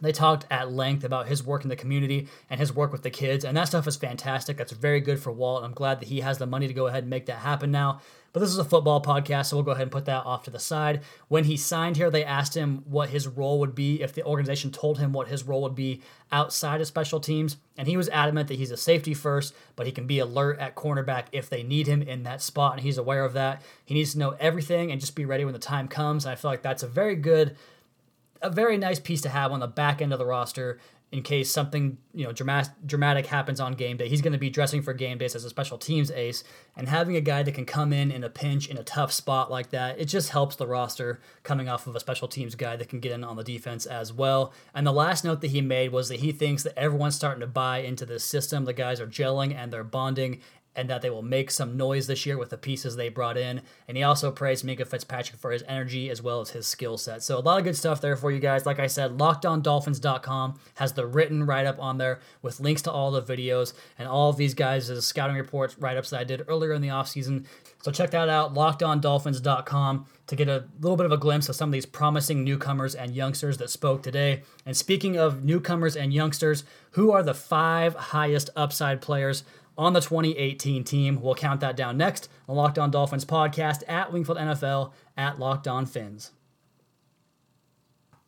They 0.03 0.11
talked 0.11 0.45
at 0.51 0.71
length 0.71 1.05
about 1.05 1.27
his 1.27 1.45
work 1.45 1.63
in 1.63 1.69
the 1.69 1.77
community 1.77 2.27
and 2.49 2.59
his 2.59 2.75
work 2.75 2.91
with 2.91 3.03
the 3.03 3.09
kids, 3.09 3.45
and 3.45 3.55
that 3.55 3.69
stuff 3.69 3.87
is 3.87 3.95
fantastic. 3.95 4.57
That's 4.57 4.73
very 4.73 4.99
good 4.99 5.19
for 5.19 5.31
Walt. 5.31 5.63
I'm 5.63 5.73
glad 5.73 6.01
that 6.01 6.09
he 6.09 6.19
has 6.19 6.37
the 6.37 6.45
money 6.45 6.67
to 6.67 6.73
go 6.73 6.87
ahead 6.87 7.03
and 7.03 7.09
make 7.09 7.27
that 7.27 7.37
happen 7.37 7.71
now. 7.71 8.01
But 8.33 8.39
this 8.39 8.49
is 8.49 8.57
a 8.57 8.65
football 8.65 8.99
podcast, 8.99 9.45
so 9.45 9.55
we'll 9.55 9.63
go 9.63 9.71
ahead 9.71 9.83
and 9.83 9.91
put 9.91 10.05
that 10.05 10.25
off 10.25 10.43
to 10.43 10.49
the 10.49 10.59
side. 10.59 11.01
When 11.27 11.43
he 11.43 11.55
signed 11.55 11.97
here, 11.97 12.09
they 12.09 12.25
asked 12.25 12.55
him 12.55 12.83
what 12.85 13.09
his 13.09 13.27
role 13.27 13.59
would 13.59 13.75
be 13.75 14.01
if 14.01 14.13
the 14.13 14.25
organization 14.25 14.71
told 14.71 14.97
him 14.97 15.13
what 15.13 15.27
his 15.27 15.43
role 15.43 15.61
would 15.61 15.75
be 15.75 16.01
outside 16.31 16.81
of 16.81 16.87
special 16.87 17.19
teams. 17.19 17.57
And 17.77 17.87
he 17.87 17.95
was 17.95 18.09
adamant 18.09 18.47
that 18.47 18.57
he's 18.57 18.71
a 18.71 18.77
safety 18.77 19.13
first, 19.13 19.53
but 19.75 19.85
he 19.85 19.91
can 19.91 20.07
be 20.07 20.17
alert 20.17 20.57
at 20.59 20.75
cornerback 20.75 21.25
if 21.31 21.47
they 21.47 21.61
need 21.61 21.85
him 21.85 22.01
in 22.01 22.23
that 22.23 22.41
spot, 22.41 22.73
and 22.73 22.81
he's 22.81 22.97
aware 22.97 23.23
of 23.23 23.33
that. 23.33 23.61
He 23.85 23.93
needs 23.93 24.13
to 24.13 24.19
know 24.19 24.35
everything 24.39 24.91
and 24.91 24.99
just 24.99 25.15
be 25.15 25.25
ready 25.25 25.45
when 25.45 25.53
the 25.53 25.59
time 25.59 25.87
comes. 25.87 26.25
And 26.25 26.31
I 26.31 26.35
feel 26.35 26.49
like 26.49 26.63
that's 26.63 26.83
a 26.83 26.87
very 26.87 27.15
good 27.15 27.55
a 28.43 28.49
very 28.49 28.77
nice 28.77 28.99
piece 28.99 29.21
to 29.21 29.29
have 29.29 29.51
on 29.51 29.59
the 29.59 29.67
back 29.67 30.01
end 30.01 30.13
of 30.13 30.19
the 30.19 30.25
roster 30.25 30.79
in 31.13 31.21
case 31.21 31.51
something 31.53 31.99
you 32.15 32.25
know 32.25 32.31
dramatic 32.31 32.73
dramatic 32.87 33.27
happens 33.27 33.59
on 33.59 33.73
game 33.73 33.97
day. 33.97 34.09
He's 34.09 34.21
going 34.21 34.33
to 34.33 34.39
be 34.39 34.49
dressing 34.49 34.81
for 34.81 34.93
game 34.93 35.19
days 35.19 35.35
as 35.35 35.45
a 35.45 35.49
special 35.49 35.77
teams 35.77 36.09
ace, 36.09 36.43
and 36.75 36.89
having 36.89 37.15
a 37.15 37.21
guy 37.21 37.43
that 37.43 37.53
can 37.53 37.65
come 37.65 37.93
in 37.93 38.11
in 38.11 38.23
a 38.23 38.29
pinch 38.29 38.67
in 38.67 38.79
a 38.79 38.83
tough 38.83 39.11
spot 39.11 39.51
like 39.51 39.69
that, 39.69 39.99
it 39.99 40.05
just 40.05 40.29
helps 40.29 40.55
the 40.55 40.65
roster 40.65 41.21
coming 41.43 41.69
off 41.69 41.85
of 41.85 41.95
a 41.95 41.99
special 41.99 42.27
teams 42.27 42.55
guy 42.55 42.75
that 42.75 42.89
can 42.89 42.99
get 42.99 43.11
in 43.11 43.23
on 43.23 43.35
the 43.35 43.43
defense 43.43 43.85
as 43.85 44.11
well. 44.11 44.53
And 44.73 44.87
the 44.87 44.91
last 44.91 45.23
note 45.23 45.41
that 45.41 45.51
he 45.51 45.61
made 45.61 45.91
was 45.91 46.09
that 46.09 46.19
he 46.19 46.31
thinks 46.31 46.63
that 46.63 46.77
everyone's 46.77 47.15
starting 47.15 47.41
to 47.41 47.47
buy 47.47 47.79
into 47.79 48.07
this 48.07 48.23
system. 48.23 48.65
The 48.65 48.73
guys 48.73 48.99
are 48.99 49.05
gelling 49.05 49.55
and 49.55 49.71
they're 49.71 49.83
bonding 49.83 50.41
and 50.75 50.89
that 50.89 51.01
they 51.01 51.09
will 51.09 51.21
make 51.21 51.51
some 51.51 51.77
noise 51.77 52.07
this 52.07 52.25
year 52.25 52.37
with 52.37 52.49
the 52.49 52.57
pieces 52.57 52.95
they 52.95 53.09
brought 53.09 53.37
in. 53.37 53.61
And 53.87 53.97
he 53.97 54.03
also 54.03 54.31
praised 54.31 54.65
Minkah 54.65 54.87
Fitzpatrick 54.87 55.39
for 55.39 55.51
his 55.51 55.63
energy 55.67 56.09
as 56.09 56.21
well 56.21 56.41
as 56.41 56.51
his 56.51 56.67
skill 56.67 56.97
set. 56.97 57.23
So 57.23 57.37
a 57.37 57.41
lot 57.41 57.59
of 57.59 57.63
good 57.63 57.75
stuff 57.75 58.01
there 58.01 58.15
for 58.15 58.31
you 58.31 58.39
guys. 58.39 58.65
Like 58.65 58.79
I 58.79 58.87
said, 58.87 59.17
lockedondolphins.com 59.17 60.59
has 60.75 60.93
the 60.93 61.05
written 61.05 61.45
write 61.45 61.65
up 61.65 61.79
on 61.79 61.97
there 61.97 62.19
with 62.41 62.59
links 62.59 62.81
to 62.83 62.91
all 62.91 63.11
the 63.11 63.21
videos 63.21 63.73
and 63.97 64.07
all 64.07 64.29
of 64.29 64.37
these 64.37 64.53
guys' 64.53 65.05
scouting 65.05 65.35
reports 65.35 65.77
write 65.77 65.97
ups 65.97 66.09
that 66.09 66.19
I 66.19 66.23
did 66.23 66.43
earlier 66.47 66.73
in 66.73 66.81
the 66.81 66.87
offseason. 66.89 67.45
So 67.83 67.91
check 67.91 68.11
that 68.11 68.29
out, 68.29 68.53
lockedondolphins.com, 68.53 70.05
to 70.27 70.35
get 70.35 70.47
a 70.47 70.65
little 70.79 70.95
bit 70.95 71.05
of 71.05 71.11
a 71.11 71.17
glimpse 71.17 71.49
of 71.49 71.55
some 71.55 71.69
of 71.69 71.73
these 71.73 71.85
promising 71.85 72.43
newcomers 72.43 72.95
and 72.95 73.13
youngsters 73.13 73.57
that 73.57 73.69
spoke 73.69 74.01
today. 74.01 74.43
And 74.65 74.75
speaking 74.75 75.17
of 75.17 75.43
newcomers 75.43 75.97
and 75.97 76.13
youngsters, 76.13 76.63
who 76.91 77.11
are 77.11 77.23
the 77.23 77.33
five 77.33 77.95
highest 77.95 78.49
upside 78.55 79.01
players 79.01 79.43
on 79.77 79.93
the 79.93 80.01
2018 80.01 80.83
team. 80.83 81.21
We'll 81.21 81.35
count 81.35 81.61
that 81.61 81.75
down 81.75 81.97
next 81.97 82.29
on 82.47 82.55
Locked 82.55 82.79
On 82.79 82.91
Dolphins 82.91 83.25
podcast 83.25 83.83
at 83.87 84.11
Wingfield 84.11 84.37
NFL 84.37 84.91
at 85.17 85.39
Locked 85.39 85.67
On 85.67 85.85
Fins. 85.85 86.31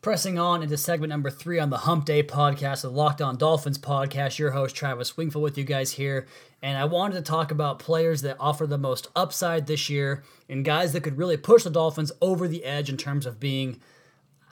Pressing 0.02 0.38
on 0.38 0.62
into 0.62 0.76
segment 0.76 1.10
number 1.10 1.30
three 1.30 1.58
on 1.58 1.70
the 1.70 1.78
Hump 1.78 2.04
Day 2.04 2.22
podcast, 2.22 2.82
the 2.82 2.90
Locked 2.90 3.20
On 3.20 3.36
Dolphins 3.36 3.78
podcast. 3.78 4.38
Your 4.38 4.52
host, 4.52 4.76
Travis 4.76 5.16
Wingfield, 5.16 5.42
with 5.42 5.58
you 5.58 5.64
guys 5.64 5.92
here. 5.92 6.28
And 6.62 6.78
I 6.78 6.84
wanted 6.84 7.14
to 7.16 7.22
talk 7.22 7.50
about 7.50 7.80
players 7.80 8.22
that 8.22 8.36
offer 8.38 8.68
the 8.68 8.78
most 8.78 9.08
upside 9.16 9.66
this 9.66 9.90
year 9.90 10.22
and 10.48 10.64
guys 10.64 10.92
that 10.92 11.00
could 11.00 11.18
really 11.18 11.36
push 11.36 11.64
the 11.64 11.70
Dolphins 11.70 12.12
over 12.20 12.46
the 12.46 12.64
edge 12.64 12.88
in 12.88 12.96
terms 12.96 13.26
of 13.26 13.40
being, 13.40 13.80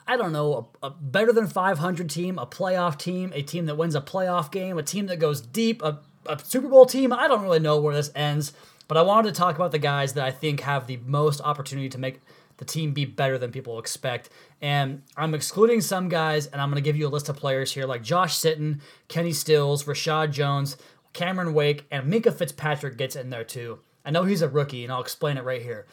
I 0.08 0.16
don't 0.16 0.32
know, 0.32 0.70
a, 0.82 0.88
a 0.88 0.90
better 0.90 1.32
than 1.32 1.46
500 1.46 2.10
team, 2.10 2.36
a 2.36 2.46
playoff 2.46 2.98
team, 2.98 3.30
a 3.32 3.42
team 3.42 3.66
that 3.66 3.76
wins 3.76 3.94
a 3.94 4.00
playoff 4.00 4.50
game, 4.50 4.76
a 4.76 4.82
team 4.82 5.06
that 5.06 5.20
goes 5.20 5.40
deep, 5.40 5.82
a 5.82 6.00
a 6.26 6.38
Super 6.38 6.68
Bowl 6.68 6.86
team. 6.86 7.12
I 7.12 7.28
don't 7.28 7.42
really 7.42 7.58
know 7.58 7.80
where 7.80 7.94
this 7.94 8.10
ends, 8.14 8.52
but 8.88 8.96
I 8.96 9.02
wanted 9.02 9.34
to 9.34 9.38
talk 9.38 9.56
about 9.56 9.72
the 9.72 9.78
guys 9.78 10.12
that 10.14 10.24
I 10.24 10.30
think 10.30 10.60
have 10.60 10.86
the 10.86 10.98
most 11.04 11.40
opportunity 11.40 11.88
to 11.90 11.98
make 11.98 12.20
the 12.56 12.64
team 12.64 12.92
be 12.92 13.04
better 13.04 13.38
than 13.38 13.50
people 13.50 13.78
expect. 13.78 14.30
And 14.62 15.02
I'm 15.16 15.34
excluding 15.34 15.80
some 15.80 16.08
guys, 16.08 16.46
and 16.46 16.60
I'm 16.60 16.70
going 16.70 16.82
to 16.82 16.86
give 16.86 16.96
you 16.96 17.06
a 17.06 17.08
list 17.08 17.28
of 17.28 17.36
players 17.36 17.72
here 17.72 17.86
like 17.86 18.02
Josh 18.02 18.36
Sitton, 18.36 18.80
Kenny 19.08 19.32
Stills, 19.32 19.84
Reshad 19.84 20.30
Jones, 20.30 20.76
Cameron 21.12 21.54
Wake, 21.54 21.86
and 21.90 22.12
Minkah 22.12 22.34
Fitzpatrick 22.34 22.96
gets 22.96 23.16
in 23.16 23.30
there 23.30 23.44
too. 23.44 23.80
I 24.04 24.10
know 24.10 24.24
he's 24.24 24.42
a 24.42 24.48
rookie, 24.48 24.84
and 24.84 24.92
I'll 24.92 25.00
explain 25.00 25.36
it 25.36 25.44
right 25.44 25.62
here. 25.62 25.86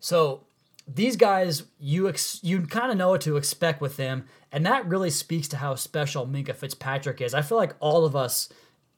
So 0.00 0.44
these 0.86 1.16
guys, 1.16 1.64
you 1.78 2.08
ex- 2.08 2.40
you 2.42 2.62
kind 2.62 2.90
of 2.90 2.96
know 2.96 3.10
what 3.10 3.20
to 3.22 3.36
expect 3.36 3.80
with 3.80 3.96
them, 3.96 4.24
and 4.50 4.64
that 4.64 4.86
really 4.86 5.10
speaks 5.10 5.48
to 5.48 5.58
how 5.58 5.74
special 5.74 6.26
Minkah 6.26 6.54
Fitzpatrick 6.54 7.20
is. 7.20 7.34
I 7.34 7.42
feel 7.42 7.58
like 7.58 7.74
all 7.80 8.04
of 8.04 8.16
us 8.16 8.48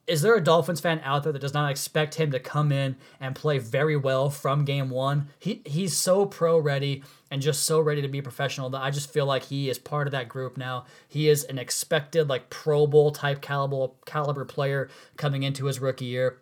is 0.07 0.21
there 0.21 0.35
a 0.35 0.43
Dolphins 0.43 0.81
fan 0.81 0.99
out 1.03 1.23
there 1.23 1.31
that 1.31 1.39
does 1.39 1.53
not 1.53 1.69
expect 1.69 2.15
him 2.15 2.31
to 2.31 2.39
come 2.39 2.71
in 2.71 2.97
and 3.19 3.35
play 3.35 3.59
very 3.59 3.95
well 3.95 4.29
from 4.29 4.65
game 4.65 4.89
one? 4.89 5.29
He 5.39 5.61
he's 5.65 5.95
so 5.97 6.25
pro 6.25 6.57
ready 6.57 7.03
and 7.29 7.41
just 7.41 7.63
so 7.63 7.79
ready 7.79 8.01
to 8.01 8.07
be 8.07 8.21
professional 8.21 8.69
that 8.71 8.81
I 8.81 8.91
just 8.91 9.13
feel 9.13 9.25
like 9.25 9.43
he 9.43 9.69
is 9.69 9.77
part 9.77 10.07
of 10.07 10.11
that 10.11 10.27
group 10.27 10.57
now. 10.57 10.85
He 11.07 11.29
is 11.29 11.43
an 11.45 11.57
expected 11.57 12.27
like 12.27 12.49
Pro 12.49 12.87
Bowl 12.87 13.11
type 13.11 13.41
caliber 13.41 13.93
caliber 14.05 14.45
player 14.45 14.89
coming 15.17 15.43
into 15.43 15.65
his 15.65 15.79
rookie 15.79 16.05
year. 16.05 16.39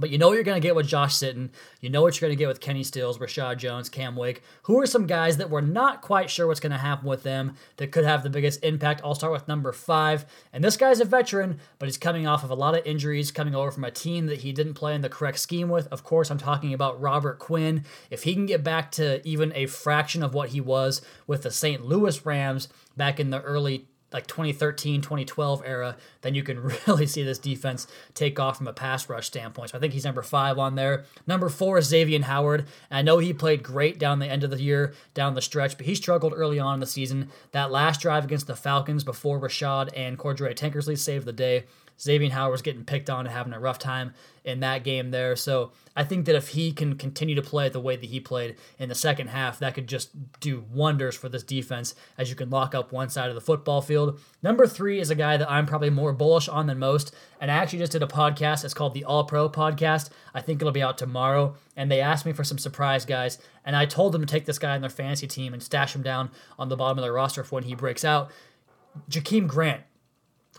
But 0.00 0.10
you 0.10 0.18
know 0.18 0.28
what 0.28 0.34
you're 0.34 0.44
going 0.44 0.60
to 0.60 0.66
get 0.66 0.74
with 0.74 0.88
Josh 0.88 1.14
Sitton. 1.14 1.50
You 1.80 1.90
know 1.90 2.00
what 2.00 2.18
you're 2.18 2.26
going 2.26 2.36
to 2.36 2.42
get 2.42 2.48
with 2.48 2.60
Kenny 2.60 2.82
Stills, 2.82 3.18
Reshad 3.18 3.58
Jones, 3.58 3.90
Cam 3.90 4.16
Wake. 4.16 4.42
Who 4.62 4.80
are 4.80 4.86
some 4.86 5.06
guys 5.06 5.36
that 5.36 5.50
we're 5.50 5.60
not 5.60 6.00
quite 6.00 6.30
sure 6.30 6.46
what's 6.46 6.58
going 6.58 6.72
to 6.72 6.78
happen 6.78 7.06
with 7.06 7.22
them 7.22 7.54
that 7.76 7.92
could 7.92 8.04
have 8.04 8.22
the 8.22 8.30
biggest 8.30 8.64
impact? 8.64 9.02
I'll 9.04 9.14
start 9.14 9.32
with 9.32 9.46
number 9.46 9.72
five. 9.72 10.24
And 10.52 10.64
this 10.64 10.78
guy's 10.78 11.00
a 11.00 11.04
veteran, 11.04 11.60
but 11.78 11.86
he's 11.86 11.98
coming 11.98 12.26
off 12.26 12.42
of 12.42 12.50
a 12.50 12.54
lot 12.54 12.74
of 12.74 12.86
injuries, 12.86 13.30
coming 13.30 13.54
over 13.54 13.70
from 13.70 13.84
a 13.84 13.90
team 13.90 14.26
that 14.26 14.40
he 14.40 14.52
didn't 14.52 14.74
play 14.74 14.94
in 14.94 15.02
the 15.02 15.10
correct 15.10 15.38
scheme 15.38 15.68
with. 15.68 15.86
Of 15.88 16.02
course, 16.02 16.30
I'm 16.30 16.38
talking 16.38 16.72
about 16.72 17.00
Robert 17.00 17.38
Quinn. 17.38 17.84
If 18.10 18.22
he 18.22 18.32
can 18.32 18.46
get 18.46 18.64
back 18.64 18.90
to 18.92 19.26
even 19.28 19.52
a 19.54 19.66
fraction 19.66 20.22
of 20.22 20.32
what 20.32 20.50
he 20.50 20.60
was 20.60 21.02
with 21.26 21.42
the 21.42 21.50
St. 21.50 21.84
Louis 21.84 22.24
Rams 22.24 22.68
back 22.96 23.20
in 23.20 23.28
the 23.28 23.42
early 23.42 23.86
like 24.12 24.26
2013, 24.26 25.00
2012 25.00 25.62
era, 25.64 25.96
then 26.22 26.34
you 26.34 26.42
can 26.42 26.60
really 26.86 27.06
see 27.06 27.22
this 27.22 27.38
defense 27.38 27.86
take 28.14 28.38
off 28.40 28.58
from 28.58 28.68
a 28.68 28.72
pass 28.72 29.08
rush 29.08 29.26
standpoint. 29.26 29.70
So 29.70 29.78
I 29.78 29.80
think 29.80 29.92
he's 29.92 30.04
number 30.04 30.22
five 30.22 30.58
on 30.58 30.74
there. 30.74 31.04
Number 31.26 31.48
four 31.48 31.78
is 31.78 31.86
Xavier 31.86 32.22
Howard. 32.22 32.66
And 32.90 32.98
I 32.98 33.02
know 33.02 33.18
he 33.18 33.32
played 33.32 33.62
great 33.62 33.98
down 33.98 34.18
the 34.18 34.26
end 34.26 34.44
of 34.44 34.50
the 34.50 34.60
year, 34.60 34.94
down 35.14 35.34
the 35.34 35.42
stretch, 35.42 35.76
but 35.76 35.86
he 35.86 35.94
struggled 35.94 36.32
early 36.34 36.58
on 36.58 36.74
in 36.74 36.80
the 36.80 36.86
season. 36.86 37.30
That 37.52 37.70
last 37.70 38.00
drive 38.00 38.24
against 38.24 38.46
the 38.46 38.56
Falcons 38.56 39.04
before 39.04 39.40
Reshad 39.40 39.90
and 39.96 40.18
Cordrea 40.18 40.54
Tankersley 40.54 40.98
saved 40.98 41.26
the 41.26 41.32
day. 41.32 41.64
Xavier 42.00 42.30
Howard 42.30 42.52
was 42.52 42.62
getting 42.62 42.84
picked 42.84 43.10
on 43.10 43.26
and 43.26 43.34
having 43.34 43.52
a 43.52 43.60
rough 43.60 43.78
time 43.78 44.14
in 44.42 44.60
that 44.60 44.84
game 44.84 45.10
there. 45.10 45.36
So 45.36 45.72
I 45.94 46.02
think 46.02 46.24
that 46.26 46.34
if 46.34 46.48
he 46.48 46.72
can 46.72 46.96
continue 46.96 47.34
to 47.34 47.42
play 47.42 47.68
the 47.68 47.80
way 47.80 47.96
that 47.96 48.06
he 48.06 48.20
played 48.20 48.56
in 48.78 48.88
the 48.88 48.94
second 48.94 49.28
half, 49.28 49.58
that 49.58 49.74
could 49.74 49.86
just 49.86 50.10
do 50.40 50.64
wonders 50.72 51.14
for 51.14 51.28
this 51.28 51.42
defense 51.42 51.94
as 52.16 52.30
you 52.30 52.36
can 52.36 52.48
lock 52.48 52.74
up 52.74 52.90
one 52.90 53.10
side 53.10 53.28
of 53.28 53.34
the 53.34 53.40
football 53.40 53.82
field. 53.82 54.18
Number 54.42 54.66
three 54.66 54.98
is 54.98 55.10
a 55.10 55.14
guy 55.14 55.36
that 55.36 55.50
I'm 55.50 55.66
probably 55.66 55.90
more 55.90 56.12
bullish 56.12 56.48
on 56.48 56.66
than 56.66 56.78
most. 56.78 57.14
And 57.40 57.50
I 57.50 57.56
actually 57.56 57.80
just 57.80 57.92
did 57.92 58.02
a 58.02 58.06
podcast. 58.06 58.64
It's 58.64 58.74
called 58.74 58.94
the 58.94 59.04
All 59.04 59.24
Pro 59.24 59.48
Podcast. 59.50 60.08
I 60.32 60.40
think 60.40 60.62
it'll 60.62 60.72
be 60.72 60.82
out 60.82 60.96
tomorrow. 60.96 61.54
And 61.76 61.90
they 61.90 62.00
asked 62.00 62.24
me 62.24 62.32
for 62.32 62.44
some 62.44 62.58
surprise 62.58 63.04
guys. 63.04 63.38
And 63.64 63.76
I 63.76 63.84
told 63.84 64.12
them 64.12 64.22
to 64.22 64.26
take 64.26 64.46
this 64.46 64.58
guy 64.58 64.74
in 64.74 64.80
their 64.80 64.90
fantasy 64.90 65.26
team 65.26 65.52
and 65.52 65.62
stash 65.62 65.94
him 65.94 66.02
down 66.02 66.30
on 66.58 66.70
the 66.70 66.76
bottom 66.76 66.98
of 66.98 67.02
their 67.02 67.12
roster 67.12 67.44
for 67.44 67.56
when 67.56 67.64
he 67.64 67.74
breaks 67.74 68.04
out. 68.04 68.30
Jakeem 69.08 69.46
Grant 69.46 69.82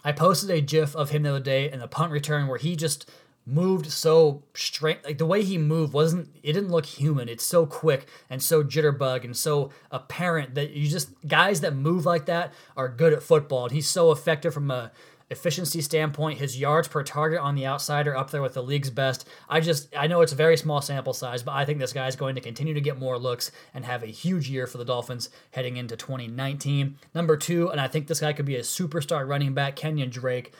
I 0.03 0.11
posted 0.11 0.49
a 0.49 0.61
GIF 0.61 0.95
of 0.95 1.11
him 1.11 1.23
the 1.23 1.29
other 1.29 1.39
day 1.39 1.71
in 1.71 1.79
the 1.79 1.87
punt 1.87 2.11
return 2.11 2.47
where 2.47 2.57
he 2.57 2.75
just 2.75 3.09
moved 3.45 3.91
so 3.91 4.43
straight 4.53 5.03
like 5.03 5.17
the 5.17 5.25
way 5.25 5.43
he 5.43 5.57
moved 5.57 5.93
wasn't 5.93 6.29
it 6.43 6.53
didn't 6.53 6.69
look 6.69 6.85
human. 6.85 7.27
It's 7.27 7.43
so 7.43 7.65
quick 7.65 8.07
and 8.29 8.41
so 8.41 8.63
jitterbug 8.63 9.23
and 9.23 9.35
so 9.35 9.71
apparent 9.89 10.55
that 10.55 10.71
you 10.71 10.87
just 10.87 11.09
guys 11.27 11.61
that 11.61 11.75
move 11.75 12.05
like 12.05 12.25
that 12.27 12.53
are 12.77 12.87
good 12.87 13.13
at 13.13 13.23
football 13.23 13.63
and 13.63 13.71
he's 13.71 13.87
so 13.87 14.11
effective 14.11 14.53
from 14.53 14.69
a 14.69 14.91
efficiency 15.31 15.81
standpoint, 15.81 16.37
his 16.37 16.59
yards 16.59 16.87
per 16.87 17.01
target 17.01 17.39
on 17.39 17.55
the 17.55 17.65
outside 17.65 18.07
are 18.07 18.15
up 18.15 18.29
there 18.29 18.41
with 18.41 18.53
the 18.53 18.61
league's 18.61 18.89
best. 18.89 19.27
I 19.49 19.61
just 19.61 19.95
I 19.97 20.05
know 20.07 20.21
it's 20.21 20.33
a 20.33 20.35
very 20.35 20.57
small 20.57 20.81
sample 20.81 21.13
size, 21.13 21.41
but 21.41 21.53
I 21.53 21.65
think 21.65 21.79
this 21.79 21.93
guy 21.93 22.07
is 22.07 22.15
going 22.15 22.35
to 22.35 22.41
continue 22.41 22.73
to 22.73 22.81
get 22.81 22.99
more 22.99 23.17
looks 23.17 23.51
and 23.73 23.85
have 23.85 24.03
a 24.03 24.07
huge 24.07 24.49
year 24.49 24.67
for 24.67 24.77
the 24.77 24.85
Dolphins 24.85 25.29
heading 25.51 25.77
into 25.77 25.95
2019. 25.95 26.97
Number 27.15 27.37
two, 27.37 27.69
and 27.69 27.79
I 27.79 27.87
think 27.87 28.07
this 28.07 28.19
guy 28.19 28.33
could 28.33 28.45
be 28.45 28.57
a 28.57 28.61
superstar 28.61 29.27
running 29.27 29.53
back, 29.53 29.75
Kenyon 29.75 30.09
Drake 30.09 30.53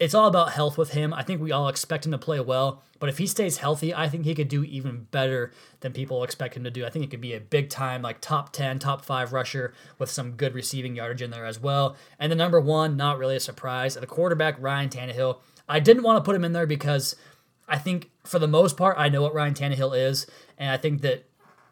it's 0.00 0.14
all 0.14 0.26
about 0.26 0.52
health 0.52 0.76
with 0.78 0.90
him. 0.90 1.12
I 1.14 1.22
think 1.22 1.40
we 1.40 1.52
all 1.52 1.68
expect 1.68 2.06
him 2.06 2.12
to 2.12 2.18
play 2.18 2.40
well, 2.40 2.82
but 2.98 3.08
if 3.08 3.18
he 3.18 3.26
stays 3.26 3.58
healthy, 3.58 3.94
I 3.94 4.08
think 4.08 4.24
he 4.24 4.34
could 4.34 4.48
do 4.48 4.64
even 4.64 5.06
better 5.10 5.52
than 5.80 5.92
people 5.92 6.22
expect 6.22 6.56
him 6.56 6.64
to 6.64 6.70
do. 6.70 6.84
I 6.84 6.90
think 6.90 7.04
he 7.04 7.08
could 7.08 7.20
be 7.20 7.34
a 7.34 7.40
big 7.40 7.70
time, 7.70 8.02
like 8.02 8.20
top 8.20 8.52
10, 8.52 8.78
top 8.78 9.04
5 9.04 9.32
rusher 9.32 9.72
with 9.98 10.10
some 10.10 10.32
good 10.32 10.54
receiving 10.54 10.96
yardage 10.96 11.22
in 11.22 11.30
there 11.30 11.46
as 11.46 11.60
well. 11.60 11.96
And 12.18 12.30
the 12.30 12.36
number 12.36 12.60
one, 12.60 12.96
not 12.96 13.18
really 13.18 13.36
a 13.36 13.40
surprise, 13.40 13.94
the 13.94 14.06
quarterback, 14.06 14.56
Ryan 14.60 14.88
Tannehill. 14.88 15.38
I 15.68 15.80
didn't 15.80 16.02
want 16.02 16.16
to 16.16 16.26
put 16.26 16.34
him 16.34 16.44
in 16.44 16.52
there 16.52 16.66
because 16.66 17.14
I 17.68 17.78
think 17.78 18.10
for 18.24 18.38
the 18.38 18.48
most 18.48 18.76
part, 18.76 18.96
I 18.98 19.08
know 19.08 19.22
what 19.22 19.34
Ryan 19.34 19.54
Tannehill 19.54 19.98
is, 19.98 20.26
and 20.56 20.70
I 20.70 20.76
think 20.76 21.02
that 21.02 21.24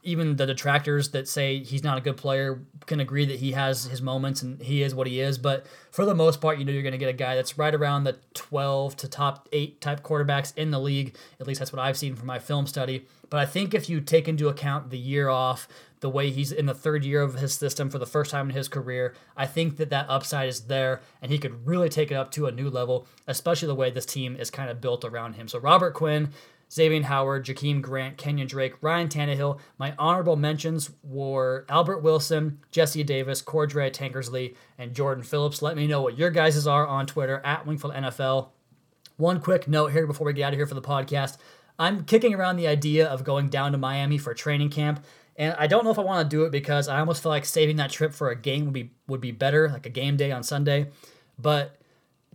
even 0.07 0.37
the 0.37 0.47
detractors 0.47 1.11
that 1.11 1.27
say 1.27 1.59
he's 1.59 1.83
not 1.83 1.99
a 1.99 2.01
good 2.01 2.17
player 2.17 2.61
can 2.87 3.01
agree 3.01 3.27
that 3.27 3.41
he 3.41 3.53
has 3.53 3.85
his 3.85 4.01
moments 4.01 4.41
and 4.41 4.63
he 4.63 4.83
is 4.83 4.95
what 4.95 5.09
he 5.09 5.21
is. 5.21 5.37
But 5.37 5.67
for 5.91 6.05
the 6.05 6.15
most 6.15 6.41
part, 6.41 6.59
you 6.59 6.65
know 6.65 6.73
you're 6.73 6.83
going 6.83 6.93
to 6.93 6.99
get 6.99 7.09
a 7.09 7.13
guy 7.13 7.35
that's 7.35 7.59
right 7.59 7.75
around 7.75 8.05
the 8.05 8.17
12 8.35 8.97
to 8.99 9.09
top 9.09 9.49
eight 9.53 9.81
type 9.81 10.05
quarterbacks 10.05 10.57
in 10.57 10.71
the 10.71 10.79
league. 10.79 11.17
At 11.41 11.49
least 11.49 11.59
that's 11.59 11.73
what 11.73 11.83
I've 11.83 11.97
seen 11.97 12.15
from 12.15 12.27
my 12.27 12.39
film 12.39 12.69
study. 12.69 13.05
But 13.29 13.41
I 13.41 13.47
think 13.47 13.75
if 13.75 13.91
you 13.91 14.01
take 14.01 14.29
into 14.29 14.49
account 14.49 14.91
the 14.91 14.99
year 14.99 15.29
off, 15.29 15.67
the 16.01 16.11
way 16.11 16.31
he's 16.31 16.53
in 16.53 16.67
the 16.67 16.75
third 16.75 17.05
year 17.05 17.23
of 17.23 17.35
his 17.35 17.55
system 17.55 17.91
for 17.91 17.99
the 17.99 18.07
first 18.07 18.31
time 18.31 18.51
in 18.51 18.55
his 18.55 18.69
career, 18.69 19.15
I 19.37 19.47
think 19.47 19.77
that 19.79 19.91
that 19.91 20.07
upside 20.09 20.49
is 20.49 20.61
there 20.63 21.01
and 21.21 21.33
he 21.33 21.39
could 21.39 21.67
really 21.67 21.89
take 21.89 22.13
it 22.13 22.15
up 22.15 22.31
to 22.33 22.47
a 22.47 22.53
new 22.53 22.71
level, 22.71 23.09
especially 23.27 23.67
the 23.67 23.75
way 23.75 23.91
this 23.91 24.07
team 24.07 24.37
is 24.37 24.51
kind 24.51 24.71
of 24.71 24.81
built 24.81 25.05
around 25.05 25.33
him. 25.35 25.49
So 25.49 25.59
Robert 25.59 25.95
Quinn, 25.95 26.31
Xavier 26.73 27.03
Howard, 27.03 27.47
Jakeem 27.47 27.81
Grant, 27.81 28.17
Kenyon 28.17 28.49
Drake, 28.49 28.75
Ryan 28.81 29.09
Tannehill. 29.09 29.61
My 29.79 29.95
honorable 29.99 30.37
mentions 30.37 30.91
were 31.03 31.65
Albert 31.69 32.01
Wilson, 32.01 32.61
Jesse 32.71 33.05
Davis, 33.05 33.43
Cordrea 33.43 33.91
Tankersley, 33.93 34.57
and 34.77 34.95
Jordan 34.95 35.23
Phillips. 35.23 35.63
Let 35.63 35.77
me 35.77 35.87
know 35.87 36.03
what 36.03 36.19
your 36.19 36.31
guys' 36.31 36.67
are 36.67 36.87
on 36.87 37.07
Twitter 37.07 37.41
at 37.45 37.67
Wingfield 37.67 37.95
NFL. 37.95 38.49
One 39.17 39.41
quick 39.41 39.69
note 39.69 39.93
here 39.93 40.07
before 40.07 40.27
we 40.27 40.33
get 40.33 40.45
out 40.45 40.53
of 40.53 40.59
here 40.59 40.67
for 40.67 40.75
the 40.75 40.83
podcast. 40.83 41.39
I'm 41.79 42.05
kicking 42.05 42.35
around 42.35 42.57
the 42.57 42.67
idea 42.67 43.07
of 43.07 43.25
going 43.25 43.49
down 43.49 43.73
to 43.73 43.79
Miami 43.79 44.19
for 44.19 44.35
training 44.35 44.71
camp, 44.71 45.05
and 45.37 45.55
I 45.59 45.67
don't 45.67 45.85
know 45.85 45.91
if 45.91 45.99
I 45.99 46.03
want 46.03 46.29
to 46.29 46.37
do 46.37 46.45
it 46.45 46.53
because 46.53 46.89
I 46.89 46.99
almost 47.01 47.23
feel 47.23 47.31
like 47.31 47.45
saving 47.45 47.77
that 47.77 47.91
trip 47.91 48.13
for 48.13 48.31
a 48.31 48.37
game 48.37 48.65
would 48.65 48.75
be 48.75 48.93
would 49.07 49.21
be 49.21 49.31
better, 49.33 49.69
like 49.69 49.87
a 49.87 49.91
game 49.91 50.17
day 50.17 50.33
on 50.33 50.43
Sunday. 50.43 50.91
But 51.39 51.77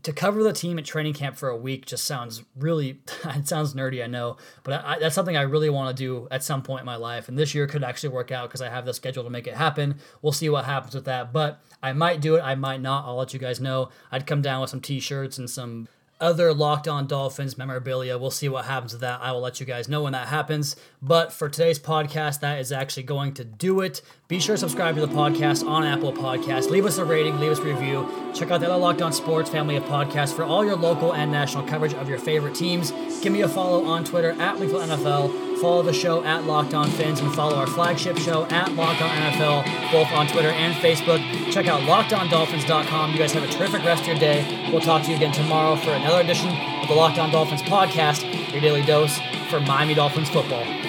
to 0.04 0.12
cover 0.12 0.44
the 0.44 0.54
team 0.54 0.80
at 0.80 0.86
training 0.86 1.14
camp 1.14 1.38
for 1.38 1.50
a 1.50 1.58
week 1.58 1.86
just 1.86 2.06
sounds 2.06 2.44
really 2.56 3.00
it 3.26 3.48
sounds 3.48 3.74
nerdy 3.74 4.04
i 4.04 4.08
know 4.08 4.38
but 4.64 4.84
I, 4.86 5.00
that's 5.00 5.16
something 5.16 5.38
i 5.38 5.42
really 5.42 5.70
want 5.70 5.96
to 5.96 6.04
do 6.04 6.28
at 6.32 6.44
some 6.44 6.62
point 6.62 6.82
in 6.82 6.86
my 6.86 6.96
life 6.96 7.30
and 7.30 7.38
this 7.38 7.54
year 7.54 7.68
could 7.68 7.84
actually 7.84 8.10
work 8.10 8.32
out 8.32 8.50
because 8.50 8.62
i 8.62 8.70
have 8.70 8.86
the 8.86 8.94
schedule 8.94 9.24
to 9.24 9.30
make 9.30 9.48
it 9.48 9.56
happen. 9.56 9.96
We'll 10.22 10.32
see 10.34 10.50
what 10.50 10.66
happens 10.66 10.96
with 10.96 11.06
that 11.06 11.34
but 11.34 11.62
i 11.82 11.94
might 11.94 12.22
do 12.22 12.36
it 12.36 12.42
i 12.42 12.56
might 12.56 12.82
not 12.82 13.06
i'll 13.06 13.16
let 13.16 13.34
you 13.34 13.40
guys 13.40 13.60
know. 13.60 13.90
I'd 14.12 14.28
come 14.28 14.42
down 14.42 14.62
with 14.62 14.70
some 14.70 14.82
t-shirts 14.82 15.38
and 15.38 15.50
some 15.50 15.88
other 16.22 16.54
Locked 16.54 16.88
On 16.88 17.08
Dolphins 17.08 17.58
memorabilia. 17.58 18.18
We'll 18.18 18.32
see 18.32 18.48
what 18.48 18.66
happens 18.66 18.94
with 18.94 19.02
that. 19.02 19.20
I 19.22 19.32
will 19.32 19.42
let 19.42 19.60
you 19.60 19.66
guys 19.66 19.90
know 19.90 20.04
when 20.04 20.14
that 20.14 20.28
happens. 20.28 20.76
But 21.02 21.34
for 21.34 21.50
today's 21.50 21.80
podcast, 21.80 22.40
that 22.42 22.60
is 22.60 22.72
actually 22.72 23.04
going 23.04 23.34
to 23.34 23.44
do 23.44 23.82
it. 23.82 24.02
Be 24.28 24.40
sure 24.40 24.56
to 24.56 24.60
subscribe 24.60 24.96
to 24.96 25.02
the 25.02 25.14
podcast 25.14 25.68
on 25.68 25.84
Apple 25.84 26.14
Podcasts. 26.14 26.70
Leave 26.70 26.86
us 26.86 26.98
a 26.98 27.06
rating, 27.06 27.40
leave 27.40 27.52
us 27.52 27.60
a 27.60 27.64
review. 27.64 28.08
Check 28.34 28.52
out 28.52 28.62
the 28.62 28.68
other 28.68 28.78
Locked 28.78 29.02
On 29.02 29.12
Sports 29.12 29.50
family 29.50 29.76
of 29.76 29.84
podcasts 29.84 30.34
for 30.34 30.44
all 30.44 30.64
your 30.64 30.78
local 30.78 31.14
and 31.14 31.32
national 31.32 31.68
coverage 31.68 31.94
of 31.96 32.08
your 32.08 32.20
favorite 32.20 32.56
teams. 32.56 32.92
Give 33.22 33.34
me 33.34 33.42
a 33.42 33.50
follow 33.50 33.84
on 33.86 34.06
Twitter 34.06 34.32
at 34.32 34.58
Wingfield 34.58 34.84
NFL. 34.84 35.51
Follow 35.62 35.84
the 35.84 35.94
show 35.94 36.24
at 36.24 36.46
Locked 36.46 36.74
On 36.74 36.90
Fins 36.90 37.20
and 37.20 37.32
follow 37.36 37.56
our 37.56 37.68
flagship 37.68 38.18
show 38.18 38.46
at 38.48 38.74
Locked 38.74 39.04
On 39.04 39.10
NFL, 39.10 39.92
both 39.92 40.12
on 40.12 40.26
Twitter 40.28 40.50
and 40.50 40.74
Facebook. 40.74 41.22
Check 41.52 41.68
out 41.68 41.82
LockedOnDolphins.com. 41.82 43.12
You 43.12 43.20
guys 43.20 43.32
have 43.34 43.44
a 43.44 43.48
terrific 43.48 43.84
rest 43.84 44.02
of 44.02 44.08
your 44.08 44.18
day. 44.18 44.70
We'll 44.72 44.82
talk 44.82 45.04
to 45.04 45.12
you 45.12 45.18
again 45.18 45.32
tomorrow 45.32 45.76
for 45.76 45.92
another 45.92 46.22
edition 46.22 46.50
of 46.50 46.88
the 46.88 46.96
Locked 46.96 47.20
On 47.20 47.30
Dolphins 47.30 47.62
podcast, 47.62 48.24
your 48.52 48.60
daily 48.60 48.82
dose 48.82 49.20
for 49.52 49.60
Miami 49.60 49.94
Dolphins 49.94 50.30
football. 50.30 50.81